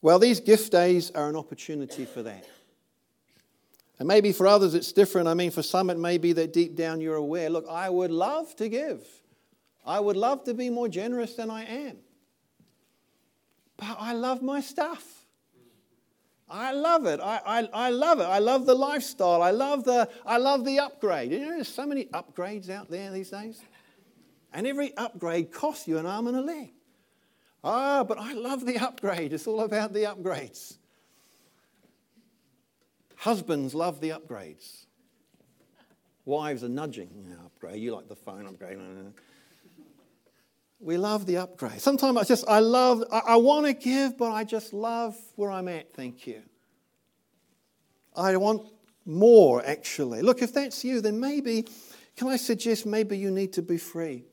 Well, 0.00 0.18
these 0.18 0.40
gift 0.40 0.70
days 0.70 1.10
are 1.10 1.28
an 1.28 1.36
opportunity 1.36 2.04
for 2.04 2.22
that. 2.22 2.46
And 3.98 4.06
maybe 4.06 4.32
for 4.32 4.46
others 4.46 4.74
it's 4.74 4.92
different. 4.92 5.28
I 5.28 5.34
mean, 5.34 5.50
for 5.50 5.62
some 5.62 5.90
it 5.90 5.98
may 5.98 6.18
be 6.18 6.32
that 6.34 6.52
deep 6.52 6.76
down 6.76 7.00
you're 7.00 7.16
aware 7.16 7.50
look, 7.50 7.66
I 7.68 7.90
would 7.90 8.10
love 8.10 8.54
to 8.56 8.68
give, 8.68 9.04
I 9.84 10.00
would 10.00 10.16
love 10.16 10.44
to 10.44 10.54
be 10.54 10.70
more 10.70 10.88
generous 10.88 11.34
than 11.34 11.50
I 11.50 11.64
am. 11.64 11.96
But 13.76 13.96
I 13.98 14.12
love 14.12 14.42
my 14.42 14.60
stuff. 14.60 15.18
I 16.50 16.72
love 16.72 17.04
it. 17.06 17.20
I, 17.20 17.40
I, 17.44 17.68
I 17.74 17.90
love 17.90 18.20
it. 18.20 18.24
I 18.24 18.38
love 18.38 18.64
the 18.64 18.74
lifestyle. 18.74 19.42
I 19.42 19.50
love 19.50 19.84
the, 19.84 20.08
I 20.24 20.38
love 20.38 20.64
the 20.64 20.78
upgrade. 20.78 21.30
You 21.30 21.40
know, 21.40 21.50
there's 21.50 21.68
so 21.68 21.86
many 21.86 22.06
upgrades 22.06 22.70
out 22.70 22.90
there 22.90 23.10
these 23.10 23.30
days. 23.30 23.60
And 24.52 24.66
every 24.66 24.96
upgrade 24.96 25.52
costs 25.52 25.86
you 25.86 25.98
an 25.98 26.06
arm 26.06 26.26
and 26.26 26.36
a 26.36 26.40
leg. 26.40 26.72
Ah, 27.62 28.02
but 28.02 28.18
I 28.18 28.32
love 28.32 28.64
the 28.64 28.78
upgrade. 28.78 29.32
It's 29.34 29.46
all 29.46 29.60
about 29.60 29.92
the 29.92 30.04
upgrades. 30.04 30.77
Husbands 33.18 33.74
love 33.74 34.00
the 34.00 34.10
upgrades. 34.10 34.86
Wives 36.24 36.62
are 36.62 36.68
nudging. 36.68 37.10
Yeah, 37.28 37.44
upgrade. 37.44 37.80
You 37.80 37.94
like 37.94 38.08
the 38.08 38.14
phone 38.14 38.46
upgrade. 38.46 38.78
We 40.78 40.96
love 40.96 41.26
the 41.26 41.38
upgrade. 41.38 41.80
Sometimes 41.80 42.16
I 42.16 42.24
just, 42.24 42.44
I 42.48 42.60
love, 42.60 43.02
I, 43.10 43.20
I 43.26 43.36
want 43.36 43.66
to 43.66 43.72
give, 43.72 44.16
but 44.16 44.30
I 44.30 44.44
just 44.44 44.72
love 44.72 45.16
where 45.34 45.50
I'm 45.50 45.66
at. 45.66 45.92
Thank 45.94 46.28
you. 46.28 46.42
I 48.14 48.36
want 48.36 48.68
more, 49.04 49.64
actually. 49.64 50.22
Look, 50.22 50.42
if 50.42 50.52
that's 50.52 50.84
you, 50.84 51.00
then 51.00 51.18
maybe, 51.18 51.66
can 52.16 52.28
I 52.28 52.36
suggest 52.36 52.86
maybe 52.86 53.18
you 53.18 53.32
need 53.32 53.52
to 53.54 53.62
be 53.62 53.78
free? 53.78 54.26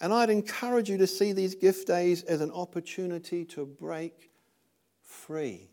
And 0.00 0.14
I'd 0.14 0.30
encourage 0.30 0.88
you 0.88 0.96
to 0.96 1.06
see 1.06 1.32
these 1.32 1.54
gift 1.54 1.86
days 1.86 2.22
as 2.22 2.40
an 2.40 2.52
opportunity 2.52 3.44
to 3.46 3.66
break 3.66 4.30
free. 5.02 5.69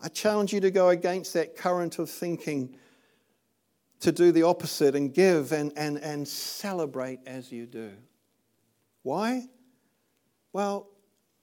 I 0.00 0.08
challenge 0.08 0.52
you 0.52 0.60
to 0.60 0.70
go 0.70 0.90
against 0.90 1.34
that 1.34 1.56
current 1.56 1.98
of 1.98 2.10
thinking 2.10 2.76
to 4.00 4.12
do 4.12 4.30
the 4.30 4.42
opposite 4.42 4.94
and 4.94 5.12
give 5.12 5.52
and, 5.52 5.72
and, 5.76 5.96
and 5.98 6.28
celebrate 6.28 7.20
as 7.26 7.50
you 7.50 7.66
do. 7.66 7.92
Why? 9.02 9.46
Well, 10.52 10.88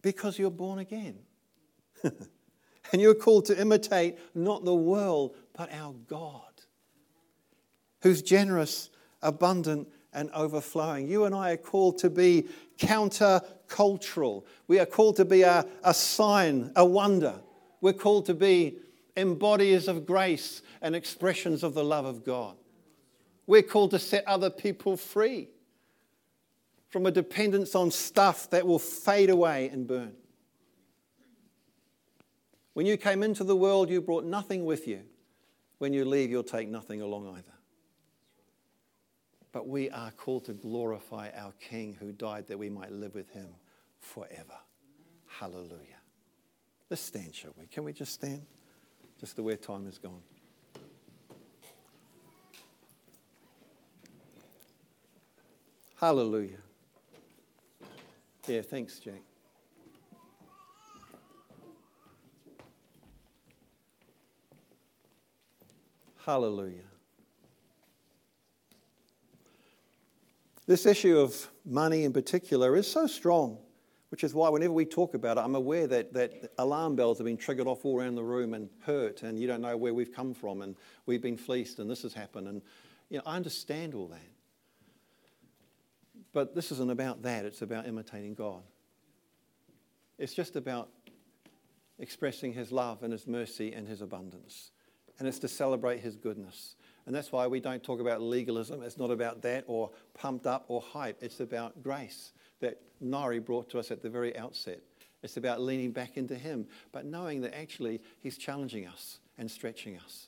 because 0.02 0.38
you're 0.38 0.52
born 0.52 0.80
again. 0.80 1.20
and 2.04 3.02
you're 3.02 3.16
called 3.16 3.46
to 3.46 3.60
imitate 3.60 4.18
not 4.36 4.66
the 4.66 4.76
world, 4.76 5.36
but 5.54 5.72
our 5.74 5.94
God, 6.08 6.52
who's 8.02 8.22
generous, 8.22 8.90
abundant, 9.22 9.88
and 10.14 10.30
overflowing. 10.32 11.08
You 11.08 11.26
and 11.26 11.34
I 11.34 11.52
are 11.52 11.58
called 11.58 11.98
to 12.00 12.10
be 12.10 12.48
counter-cultural. 12.78 14.46
We 14.68 14.80
are 14.80 14.86
called 14.86 15.16
to 15.16 15.26
be 15.26 15.42
a, 15.42 15.66
a 15.84 15.94
sign, 15.94 16.72
a 16.76 16.86
wonder. 16.86 17.42
We're 17.84 17.92
called 17.92 18.28
to 18.28 18.34
be 18.34 18.78
embodiers 19.18 19.90
of 19.90 20.06
grace 20.06 20.62
and 20.82 20.96
expressions 20.96 21.64
of 21.64 21.74
the 21.74 21.84
love 21.84 22.06
of 22.06 22.24
God. 22.24 22.56
We're 23.46 23.62
called 23.62 23.92
to 23.92 24.00
set 24.00 24.26
other 24.26 24.50
people 24.50 24.96
free 24.96 25.50
from 26.88 27.06
a 27.06 27.12
dependence 27.12 27.76
on 27.76 27.92
stuff 27.92 28.50
that 28.52 28.66
will 28.66 28.80
fade 28.80 29.30
away 29.30 29.68
and 29.68 29.86
burn. 29.86 30.14
When 32.72 32.86
you 32.86 32.96
came 32.96 33.22
into 33.22 33.44
the 33.44 33.58
world, 33.58 33.90
you 33.90 34.00
brought 34.00 34.24
nothing 34.24 34.64
with 34.64 34.88
you. 34.88 35.02
When 35.80 35.92
you 35.92 36.06
leave, 36.06 36.30
you'll 36.30 36.44
take 36.44 36.70
nothing 36.70 37.02
along 37.02 37.28
either. 37.36 37.58
But 39.52 39.68
we 39.68 39.90
are 39.90 40.12
called 40.12 40.46
to 40.46 40.54
glorify 40.54 41.32
our 41.36 41.52
King 41.60 41.98
who 42.00 42.14
died 42.14 42.48
that 42.48 42.58
we 42.58 42.70
might 42.70 42.94
live 42.94 43.14
with 43.14 43.30
him 43.32 43.50
forever. 44.00 44.56
Hallelujah. 45.28 46.03
Let's 46.94 47.02
stand, 47.02 47.34
shall 47.34 47.50
we? 47.58 47.66
Can 47.66 47.86
we 47.86 47.92
just 47.92 48.14
stand? 48.14 48.44
Just 49.20 49.36
the 49.36 49.42
way 49.42 49.56
time 49.56 49.86
has 49.86 49.98
gone. 49.98 50.22
Hallelujah. 55.96 56.60
Yeah, 58.48 58.62
thanks, 58.62 59.00
Jack. 59.00 59.24
Hallelujah. 66.24 66.76
This 70.68 70.86
issue 70.86 71.18
of 71.18 71.50
money 71.66 72.04
in 72.04 72.14
particular 72.14 72.76
is 72.76 72.86
so 72.86 73.08
strong, 73.08 73.58
which 74.14 74.24
is 74.24 74.36
why 74.36 74.48
whenever 74.48 74.74
we 74.74 74.86
talk 74.86 75.16
about 75.16 75.40
it, 75.40 75.42
I'm 75.42 75.56
aware 75.56 75.88
that, 75.88 76.14
that 76.14 76.52
alarm 76.60 76.96
bells 76.96 77.18
have 77.18 77.26
been 77.26 77.36
triggered 77.36 77.66
off 77.66 77.84
all 77.84 78.00
around 78.00 78.14
the 78.14 78.24
room 78.24 78.54
and 78.54 78.70
hurt, 78.82 79.24
and 79.24 79.40
you 79.40 79.48
don't 79.48 79.60
know 79.60 79.76
where 79.76 79.92
we've 79.92 80.14
come 80.14 80.36
from, 80.36 80.62
and 80.62 80.76
we've 81.08 81.20
been 81.20 81.36
fleeced, 81.36 81.80
and 81.80 81.90
this 81.90 82.04
has 82.04 82.14
happened. 82.14 82.48
And 82.48 82.62
you 83.10 83.18
know, 83.18 83.24
I 83.26 83.36
understand 83.36 83.96
all 83.96 84.06
that. 84.10 84.20
But 86.32 86.54
this 86.54 86.72
isn't 86.72 86.92
about 86.92 87.24
that, 87.24 87.44
it's 87.44 87.64
about 87.64 87.88
imitating 87.88 88.36
God. 88.36 88.62
It's 90.20 90.36
just 90.36 90.56
about 90.58 90.90
expressing 91.98 92.54
His 92.54 92.72
love 92.72 93.02
and 93.02 93.12
His 93.12 93.26
mercy 93.26 93.74
and 93.74 93.88
His 93.88 94.04
abundance 94.04 94.70
and 95.20 95.28
it's 95.28 95.40
to 95.40 95.48
celebrate 95.48 96.00
his 96.00 96.16
goodness. 96.16 96.76
And 97.06 97.16
that's 97.16 97.32
why 97.32 97.48
we 97.48 97.60
don't 97.60 97.84
talk 97.84 98.00
about 98.00 98.22
legalism. 98.22 98.82
It's 98.82 98.98
not 98.98 99.12
about 99.12 99.42
that 99.44 99.64
or 99.68 99.92
pumped 100.16 100.48
up 100.48 100.66
or 100.70 100.82
hype. 100.82 101.20
It's 101.22 101.40
about 101.40 101.84
grace 101.84 102.33
that 102.64 102.82
Nari 103.02 103.40
brought 103.40 103.70
to 103.72 103.80
us 103.80 103.92
at 103.92 104.02
the 104.02 104.10
very 104.10 104.36
outset. 104.38 104.80
It's 105.22 105.38
about 105.38 105.62
leaning 105.62 105.92
back 105.92 106.18
into 106.18 106.36
him, 106.36 106.66
but 106.92 107.06
knowing 107.06 107.42
that 107.42 107.56
actually 107.56 108.02
he's 108.20 108.38
challenging 108.38 108.88
us 108.88 109.20
and 109.38 109.52
stretching 109.52 109.98
us. 109.98 110.28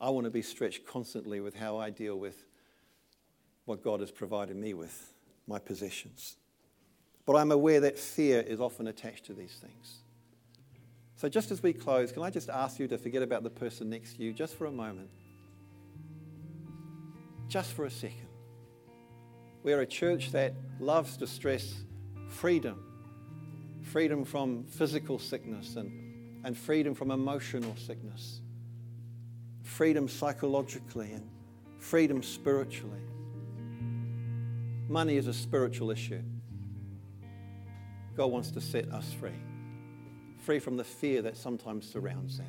I 0.00 0.10
want 0.10 0.24
to 0.24 0.30
be 0.30 0.42
stretched 0.42 0.86
constantly 0.86 1.40
with 1.40 1.56
how 1.56 1.78
I 1.78 1.90
deal 1.90 2.16
with 2.16 2.44
what 3.64 3.82
God 3.82 4.00
has 4.00 4.10
provided 4.10 4.56
me 4.56 4.74
with, 4.74 5.12
my 5.46 5.58
possessions. 5.58 6.36
But 7.26 7.36
I'm 7.36 7.52
aware 7.52 7.80
that 7.80 7.98
fear 7.98 8.40
is 8.40 8.60
often 8.60 8.88
attached 8.88 9.26
to 9.26 9.34
these 9.34 9.54
things. 9.60 9.98
So, 11.16 11.28
just 11.28 11.50
as 11.50 11.62
we 11.62 11.72
close, 11.72 12.10
can 12.12 12.22
I 12.22 12.30
just 12.30 12.48
ask 12.48 12.78
you 12.78 12.88
to 12.88 12.98
forget 12.98 13.22
about 13.22 13.42
the 13.42 13.50
person 13.50 13.90
next 13.90 14.16
to 14.16 14.22
you 14.22 14.32
just 14.32 14.56
for 14.56 14.66
a 14.66 14.72
moment? 14.72 15.10
Just 17.48 17.72
for 17.72 17.84
a 17.84 17.90
second. 17.90 18.27
We're 19.62 19.80
a 19.80 19.86
church 19.86 20.32
that 20.32 20.54
loves 20.80 21.16
to 21.18 21.26
stress 21.26 21.74
freedom 22.28 22.84
freedom 23.82 24.22
from 24.24 24.64
physical 24.64 25.18
sickness 25.18 25.76
and, 25.76 26.44
and 26.44 26.56
freedom 26.56 26.94
from 26.94 27.10
emotional 27.10 27.74
sickness, 27.76 28.42
freedom 29.62 30.08
psychologically 30.08 31.12
and 31.12 31.30
freedom 31.78 32.22
spiritually. 32.22 33.00
Money 34.88 35.16
is 35.16 35.26
a 35.26 35.32
spiritual 35.32 35.90
issue. 35.90 36.22
God 38.14 38.26
wants 38.26 38.50
to 38.50 38.60
set 38.60 38.88
us 38.92 39.12
free 39.12 39.40
free 40.38 40.58
from 40.58 40.76
the 40.76 40.84
fear 40.84 41.20
that 41.20 41.36
sometimes 41.36 41.86
surrounds 41.86 42.38
that. 42.38 42.46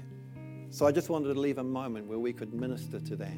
So 0.70 0.86
I 0.86 0.92
just 0.92 1.10
wanted 1.10 1.34
to 1.34 1.40
leave 1.40 1.58
a 1.58 1.64
moment 1.64 2.08
where 2.08 2.20
we 2.20 2.32
could 2.32 2.54
minister 2.54 3.00
to 3.00 3.16
that. 3.18 3.38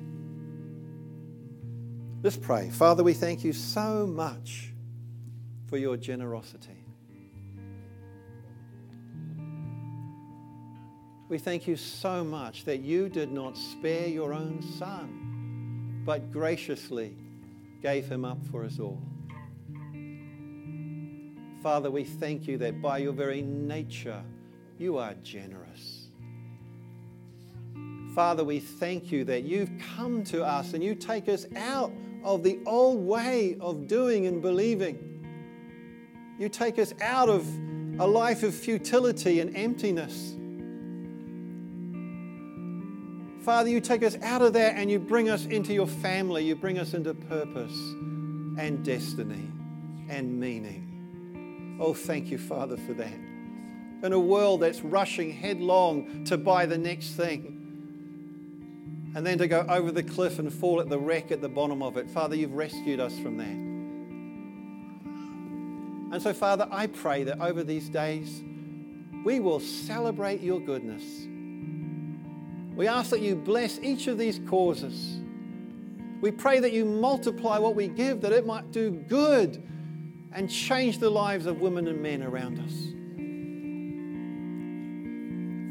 Let's 2.24 2.38
pray. 2.38 2.70
Father, 2.70 3.04
we 3.04 3.14
thank 3.16 3.44
you 3.44 3.52
so 3.52 4.06
much 4.06 4.72
for 5.68 5.78
your 5.78 5.98
generosity. 5.98 6.86
We 11.30 11.40
thank 11.40 11.66
you 11.66 11.76
so 11.76 12.24
much 12.24 12.66
that 12.66 12.82
you 12.82 13.10
did 13.10 13.32
not 13.32 13.58
spare 13.58 14.06
your 14.06 14.34
own 14.34 14.62
son, 14.78 16.04
but 16.06 16.32
graciously 16.32 17.16
gave 17.82 18.08
him 18.08 18.24
up 18.24 18.46
for 18.52 18.66
us 18.66 18.80
all. 18.80 19.02
Father, 21.64 21.90
we 21.90 22.04
thank 22.04 22.48
you 22.48 22.58
that 22.60 22.84
by 22.84 23.00
your 23.00 23.14
very 23.14 23.42
nature, 23.42 24.22
you 24.78 25.00
are 25.00 25.16
generous. 25.24 26.10
Father, 28.14 28.44
we 28.44 28.60
thank 28.60 29.12
you 29.12 29.24
that 29.24 29.42
you've 29.44 29.72
come 29.96 30.24
to 30.26 30.44
us 30.44 30.74
and 30.74 30.84
you 30.84 30.94
take 30.94 31.28
us 31.28 31.48
out 31.56 31.92
of 32.24 32.44
the 32.44 32.60
old 32.66 33.06
way 33.06 33.58
of 33.60 33.88
doing 33.88 34.28
and 34.28 34.42
believing. 34.42 35.08
You 36.38 36.50
take 36.50 36.80
us 36.80 36.94
out 37.02 37.30
of 37.30 37.48
a 38.00 38.08
life 38.08 38.44
of 38.44 38.54
futility 38.54 39.40
and 39.40 39.56
emptiness. 39.56 40.36
Father, 43.44 43.70
you 43.70 43.82
take 43.82 44.04
us 44.04 44.18
out 44.22 44.42
of 44.42 44.54
that 44.54 44.76
and 44.76 44.90
you 44.90 45.00
bring 45.00 45.30
us 45.30 45.46
into 45.46 45.74
your 45.74 45.88
family. 45.88 46.46
You 46.46 46.56
bring 46.56 46.78
us 46.78 46.94
into 46.94 47.14
purpose 47.14 47.76
and 48.58 48.84
destiny 48.84 49.50
and 50.10 50.40
meaning. 50.40 51.78
Oh, 51.80 51.94
thank 51.94 52.30
you, 52.30 52.38
Father, 52.38 52.78
for 52.78 52.94
that 52.94 53.14
in 54.04 54.14
a 54.14 54.20
world 54.20 54.62
that's 54.62 54.82
rushing 54.82 55.32
headlong 55.32 56.24
to 56.26 56.38
buy 56.38 56.66
the 56.66 56.78
next 56.78 57.12
thing 57.12 57.61
and 59.14 59.26
then 59.26 59.38
to 59.38 59.48
go 59.48 59.66
over 59.68 59.92
the 59.92 60.04
cliff 60.04 60.40
and 60.40 60.52
fall 60.52 60.80
at 60.80 60.90
the 60.90 60.98
wreck 60.98 61.32
at 61.32 61.42
the 61.42 61.50
bottom 61.50 61.84
of 61.84 61.98
it. 61.98 62.10
Father, 62.10 62.36
you've 62.36 62.54
rescued 62.54 63.00
us 63.00 63.18
from 63.20 63.38
that. 63.38 63.72
And 66.14 66.22
so, 66.22 66.34
Father, 66.34 66.68
I 66.72 66.88
pray 66.88 67.24
that 67.24 67.40
over 67.40 67.64
these 67.64 67.90
days 67.90 68.42
we 69.24 69.40
will 69.40 69.60
celebrate 69.60 70.42
your 70.42 70.60
goodness. 70.60 71.04
We 72.76 72.88
ask 72.88 73.10
that 73.12 73.22
you 73.22 73.36
bless 73.36 73.80
each 73.80 74.08
of 74.08 74.18
these 74.18 74.40
causes. 74.50 75.20
We 76.22 76.32
pray 76.32 76.60
that 76.60 76.72
you 76.72 76.86
multiply 76.86 77.58
what 77.60 77.76
we 77.76 77.88
give, 77.88 78.22
that 78.22 78.32
it 78.32 78.46
might 78.46 78.72
do 78.72 78.92
good 78.92 79.62
and 80.32 80.50
change 80.50 81.00
the 81.00 81.10
lives 81.10 81.46
of 81.46 81.60
women 81.60 81.88
and 81.88 82.02
men 82.02 82.24
around 82.24 82.60
us. 82.60 82.74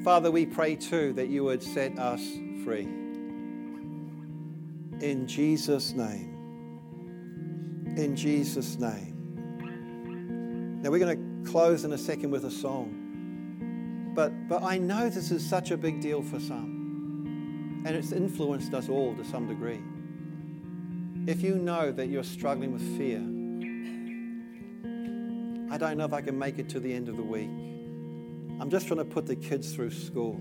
Father, 0.04 0.30
we 0.30 0.46
pray 0.46 0.76
too 0.76 1.12
that 1.14 1.28
you 1.28 1.44
would 1.44 1.62
set 1.62 1.98
us 1.98 2.20
free. 2.64 2.88
In 5.00 5.26
Jesus' 5.26 5.92
name. 5.92 6.36
In 7.96 8.14
Jesus' 8.14 8.78
name. 8.78 9.16
Now 10.82 10.90
we're 10.90 10.98
going 10.98 11.44
to 11.44 11.50
close 11.50 11.84
in 11.84 11.92
a 11.92 11.98
second 11.98 12.30
with 12.30 12.44
a 12.44 12.50
song. 12.50 14.12
But, 14.14 14.48
but 14.48 14.62
I 14.62 14.78
know 14.78 15.08
this 15.08 15.30
is 15.30 15.48
such 15.48 15.70
a 15.70 15.76
big 15.76 16.00
deal 16.00 16.22
for 16.22 16.38
some. 16.40 17.82
And 17.86 17.96
it's 17.96 18.12
influenced 18.12 18.74
us 18.74 18.88
all 18.88 19.14
to 19.14 19.24
some 19.24 19.46
degree. 19.48 19.80
If 21.26 21.42
you 21.42 21.56
know 21.56 21.92
that 21.92 22.08
you're 22.08 22.24
struggling 22.24 22.72
with 22.72 22.82
fear, 22.98 23.20
I 25.72 25.78
don't 25.78 25.96
know 25.96 26.04
if 26.04 26.12
I 26.12 26.20
can 26.20 26.38
make 26.38 26.58
it 26.58 26.68
to 26.70 26.80
the 26.80 26.92
end 26.92 27.08
of 27.08 27.16
the 27.16 27.22
week. 27.22 27.48
I'm 28.60 28.68
just 28.68 28.86
trying 28.86 28.98
to 28.98 29.04
put 29.04 29.26
the 29.26 29.36
kids 29.36 29.72
through 29.72 29.92
school. 29.92 30.40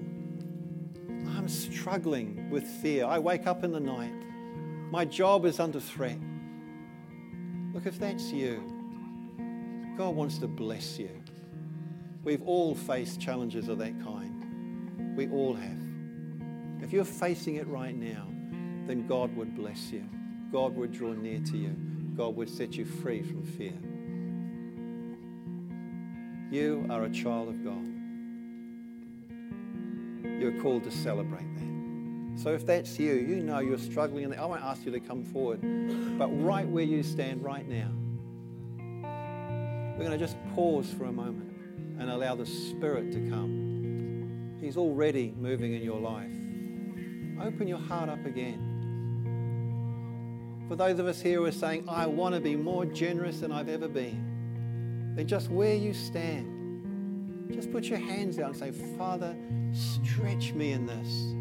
I'm 1.37 1.47
struggling 1.47 2.49
with 2.49 2.65
fear. 2.65 3.05
I 3.05 3.19
wake 3.19 3.47
up 3.47 3.63
in 3.63 3.71
the 3.71 3.79
night. 3.79 4.11
My 4.91 5.05
job 5.05 5.45
is 5.45 5.59
under 5.59 5.79
threat. 5.79 6.17
Look, 7.73 7.85
if 7.85 7.99
that's 7.99 8.31
you, 8.31 8.63
God 9.95 10.15
wants 10.15 10.39
to 10.39 10.47
bless 10.47 10.97
you. 10.97 11.11
We've 12.23 12.41
all 12.41 12.73
faced 12.73 13.21
challenges 13.21 13.67
of 13.67 13.77
that 13.77 14.01
kind. 14.03 15.15
We 15.15 15.29
all 15.29 15.53
have. 15.53 15.77
If 16.81 16.91
you're 16.91 17.05
facing 17.05 17.57
it 17.57 17.67
right 17.67 17.95
now, 17.95 18.25
then 18.87 19.05
God 19.07 19.35
would 19.35 19.55
bless 19.55 19.91
you. 19.91 20.03
God 20.51 20.75
would 20.75 20.91
draw 20.91 21.13
near 21.13 21.39
to 21.39 21.57
you. 21.57 21.75
God 22.17 22.35
would 22.35 22.49
set 22.49 22.73
you 22.73 22.85
free 22.85 23.21
from 23.21 23.43
fear. 23.43 23.77
You 26.51 26.87
are 26.89 27.03
a 27.03 27.09
child 27.09 27.49
of 27.49 27.63
God. 27.63 27.85
You're 30.41 30.59
called 30.61 30.83
to 30.85 30.91
celebrate 30.91 31.53
that. 31.55 31.68
So 32.41 32.53
if 32.53 32.65
that's 32.65 32.97
you, 32.97 33.15
you 33.15 33.41
know 33.41 33.59
you're 33.59 33.77
struggling, 33.77 34.23
and 34.23 34.33
I 34.33 34.45
won't 34.45 34.63
ask 34.63 34.85
you 34.85 34.93
to 34.93 34.99
come 35.01 35.25
forward, 35.25 35.59
but 36.17 36.27
right 36.41 36.65
where 36.65 36.85
you 36.85 37.03
stand 37.03 37.43
right 37.43 37.67
now, 37.67 37.91
we're 39.97 40.05
going 40.05 40.17
to 40.17 40.25
just 40.25 40.37
pause 40.55 40.89
for 40.97 41.03
a 41.03 41.11
moment 41.11 41.51
and 41.99 42.09
allow 42.09 42.35
the 42.35 42.45
Spirit 42.45 43.11
to 43.11 43.19
come. 43.29 44.55
He's 44.61 44.77
already 44.77 45.33
moving 45.37 45.73
in 45.73 45.83
your 45.83 45.99
life. 45.99 46.31
Open 47.45 47.67
your 47.67 47.77
heart 47.77 48.07
up 48.07 48.25
again. 48.25 48.67
For 50.69 50.77
those 50.77 50.97
of 50.97 51.07
us 51.07 51.19
here 51.19 51.39
who 51.39 51.45
are 51.45 51.51
saying, 51.51 51.89
I 51.89 52.05
want 52.05 52.35
to 52.35 52.41
be 52.41 52.55
more 52.55 52.85
generous 52.85 53.41
than 53.41 53.51
I've 53.51 53.67
ever 53.67 53.89
been, 53.89 55.13
then 55.17 55.27
just 55.27 55.49
where 55.49 55.75
you 55.75 55.93
stand, 55.93 57.49
just 57.53 57.69
put 57.69 57.83
your 57.83 57.99
hands 57.99 58.39
out 58.39 58.51
and 58.51 58.57
say, 58.57 58.71
Father, 58.97 59.35
stretch 59.73 60.53
me 60.53 60.71
in 60.71 60.85
this. 60.85 61.35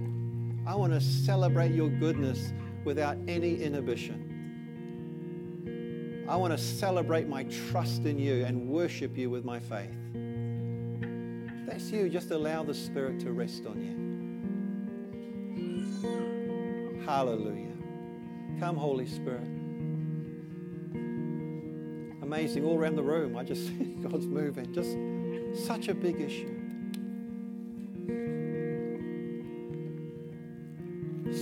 I 0.69 0.75
want 0.75 0.93
to 0.93 1.01
celebrate 1.01 1.73
your 1.73 1.89
goodness 1.89 2.53
without 2.85 3.17
any 3.27 3.63
inhibition. 3.63 4.27
I 6.29 6.37
want 6.37 6.53
to 6.53 6.59
celebrate 6.59 7.27
my 7.27 7.45
trust 7.45 8.05
in 8.05 8.19
you 8.19 8.45
and 8.45 8.69
worship 8.69 9.17
you 9.17 9.31
with 9.31 9.47
my 9.47 9.61
faith. 9.61 9.97
If 10.13 11.67
that's 11.67 11.91
you. 11.91 12.11
Just 12.11 12.33
allow 12.33 12.65
the 12.65 12.75
Spirit 12.75 13.19
to 13.21 13.33
rest 13.33 13.65
on 13.65 13.81
you. 13.81 13.97
Hallelujah. 17.07 17.73
Come, 18.61 18.77
Holy 18.77 19.07
Spirit. 19.07 19.49
Amazing. 22.21 22.67
All 22.67 22.77
around 22.77 22.97
the 22.97 23.03
room, 23.03 23.39
I 23.39 23.43
just 23.43 23.69
see 23.69 23.85
God's 24.03 24.27
moving. 24.27 24.71
Just 24.75 24.99
such 25.67 25.89
a 25.89 25.95
big 25.95 26.21
issue. 26.21 26.58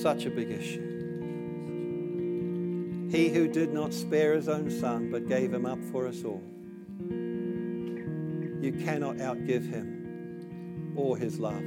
Such 0.06 0.26
a 0.26 0.30
big 0.30 0.52
issue. 0.52 0.86
He 3.10 3.28
who 3.28 3.48
did 3.48 3.74
not 3.74 3.92
spare 3.92 4.34
his 4.34 4.48
own 4.48 4.70
son, 4.70 5.10
but 5.10 5.26
gave 5.26 5.52
him 5.52 5.66
up 5.66 5.82
for 5.90 6.06
us 6.06 6.22
all. 6.22 6.44
You 8.60 8.72
cannot 8.84 9.16
outgive 9.16 9.68
him 9.68 10.92
or 10.94 11.16
his 11.16 11.40
love. 11.40 11.60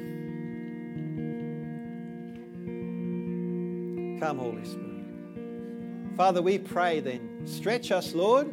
Come, 4.21 4.37
Holy 4.37 4.63
Spirit. 4.63 6.15
Father, 6.15 6.41
we 6.41 6.59
pray 6.59 7.01
then, 7.01 7.45
stretch 7.45 7.91
us, 7.91 8.15
Lord. 8.15 8.47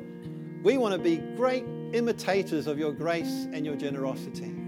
We 0.65 0.79
want 0.79 0.95
to 0.95 0.99
be 0.99 1.19
great 1.37 1.65
imitators 1.93 2.67
of 2.67 2.77
your 2.77 2.91
grace 2.91 3.47
and 3.53 3.65
your 3.65 3.77
generosity. 3.77 4.66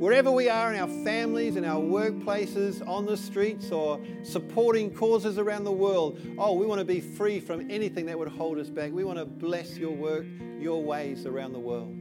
Wherever 0.00 0.30
we 0.30 0.48
are 0.48 0.72
in 0.72 0.80
our 0.80 0.88
families, 1.04 1.56
in 1.56 1.64
our 1.66 1.78
workplaces, 1.78 2.80
on 2.88 3.04
the 3.04 3.18
streets, 3.18 3.70
or 3.70 4.00
supporting 4.22 4.90
causes 4.90 5.36
around 5.36 5.64
the 5.64 5.72
world, 5.72 6.18
oh, 6.38 6.54
we 6.54 6.64
want 6.64 6.78
to 6.78 6.86
be 6.86 7.00
free 7.00 7.38
from 7.38 7.70
anything 7.70 8.06
that 8.06 8.18
would 8.18 8.28
hold 8.28 8.56
us 8.56 8.70
back. 8.70 8.92
We 8.92 9.04
want 9.04 9.18
to 9.18 9.26
bless 9.26 9.76
your 9.76 9.90
work, 9.90 10.24
your 10.58 10.82
ways 10.82 11.26
around 11.26 11.52
the 11.52 11.58
world. 11.58 11.94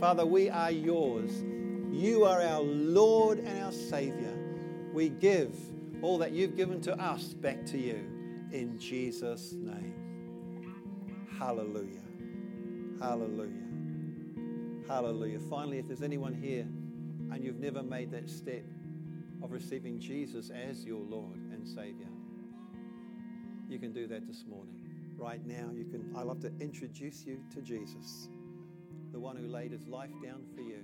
Father, 0.00 0.26
we 0.26 0.50
are 0.50 0.72
yours. 0.72 1.30
You 1.92 2.24
are 2.24 2.42
our 2.42 2.60
Lord 2.60 3.38
and 3.38 3.62
our 3.62 3.70
Savior. 3.70 4.36
We 4.92 5.08
give 5.08 5.54
all 6.02 6.18
that 6.18 6.32
you've 6.32 6.56
given 6.56 6.80
to 6.80 7.00
us 7.00 7.34
back 7.34 7.64
to 7.66 7.78
you 7.78 8.04
in 8.50 8.76
Jesus' 8.80 9.52
name. 9.52 9.94
Hallelujah. 11.38 12.02
Hallelujah. 13.00 13.52
Hallelujah. 14.88 15.38
Finally, 15.48 15.78
if 15.78 15.86
there's 15.86 16.02
anyone 16.02 16.34
here 16.34 16.66
and 17.32 17.44
you've 17.44 17.58
never 17.58 17.82
made 17.82 18.10
that 18.12 18.28
step 18.28 18.64
of 19.42 19.52
receiving 19.52 20.00
Jesus 20.00 20.50
as 20.50 20.84
your 20.84 21.00
Lord 21.00 21.36
and 21.52 21.66
Savior, 21.66 22.08
you 23.68 23.78
can 23.78 23.92
do 23.92 24.06
that 24.06 24.26
this 24.26 24.44
morning. 24.48 24.74
Right 25.16 25.44
now, 25.44 25.70
you 25.74 25.84
can. 25.84 26.12
I 26.16 26.22
love 26.22 26.40
to 26.40 26.52
introduce 26.60 27.26
you 27.26 27.40
to 27.54 27.60
Jesus, 27.60 28.28
the 29.12 29.18
one 29.18 29.36
who 29.36 29.48
laid 29.48 29.72
his 29.72 29.86
life 29.86 30.12
down 30.22 30.44
for 30.54 30.62
you, 30.62 30.82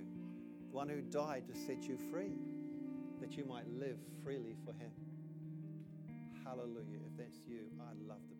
the 0.69 0.75
one 0.75 0.89
who 0.89 1.01
died 1.01 1.43
to 1.47 1.57
set 1.57 1.83
you 1.83 1.97
free, 2.11 2.37
that 3.21 3.37
you 3.37 3.45
might 3.45 3.67
live 3.69 3.97
freely 4.23 4.55
for 4.65 4.73
him. 4.73 4.91
Hallelujah. 6.43 6.99
If 7.11 7.17
that's 7.17 7.37
you, 7.47 7.61
I'd 7.79 8.07
love 8.07 8.19
to 8.27 8.34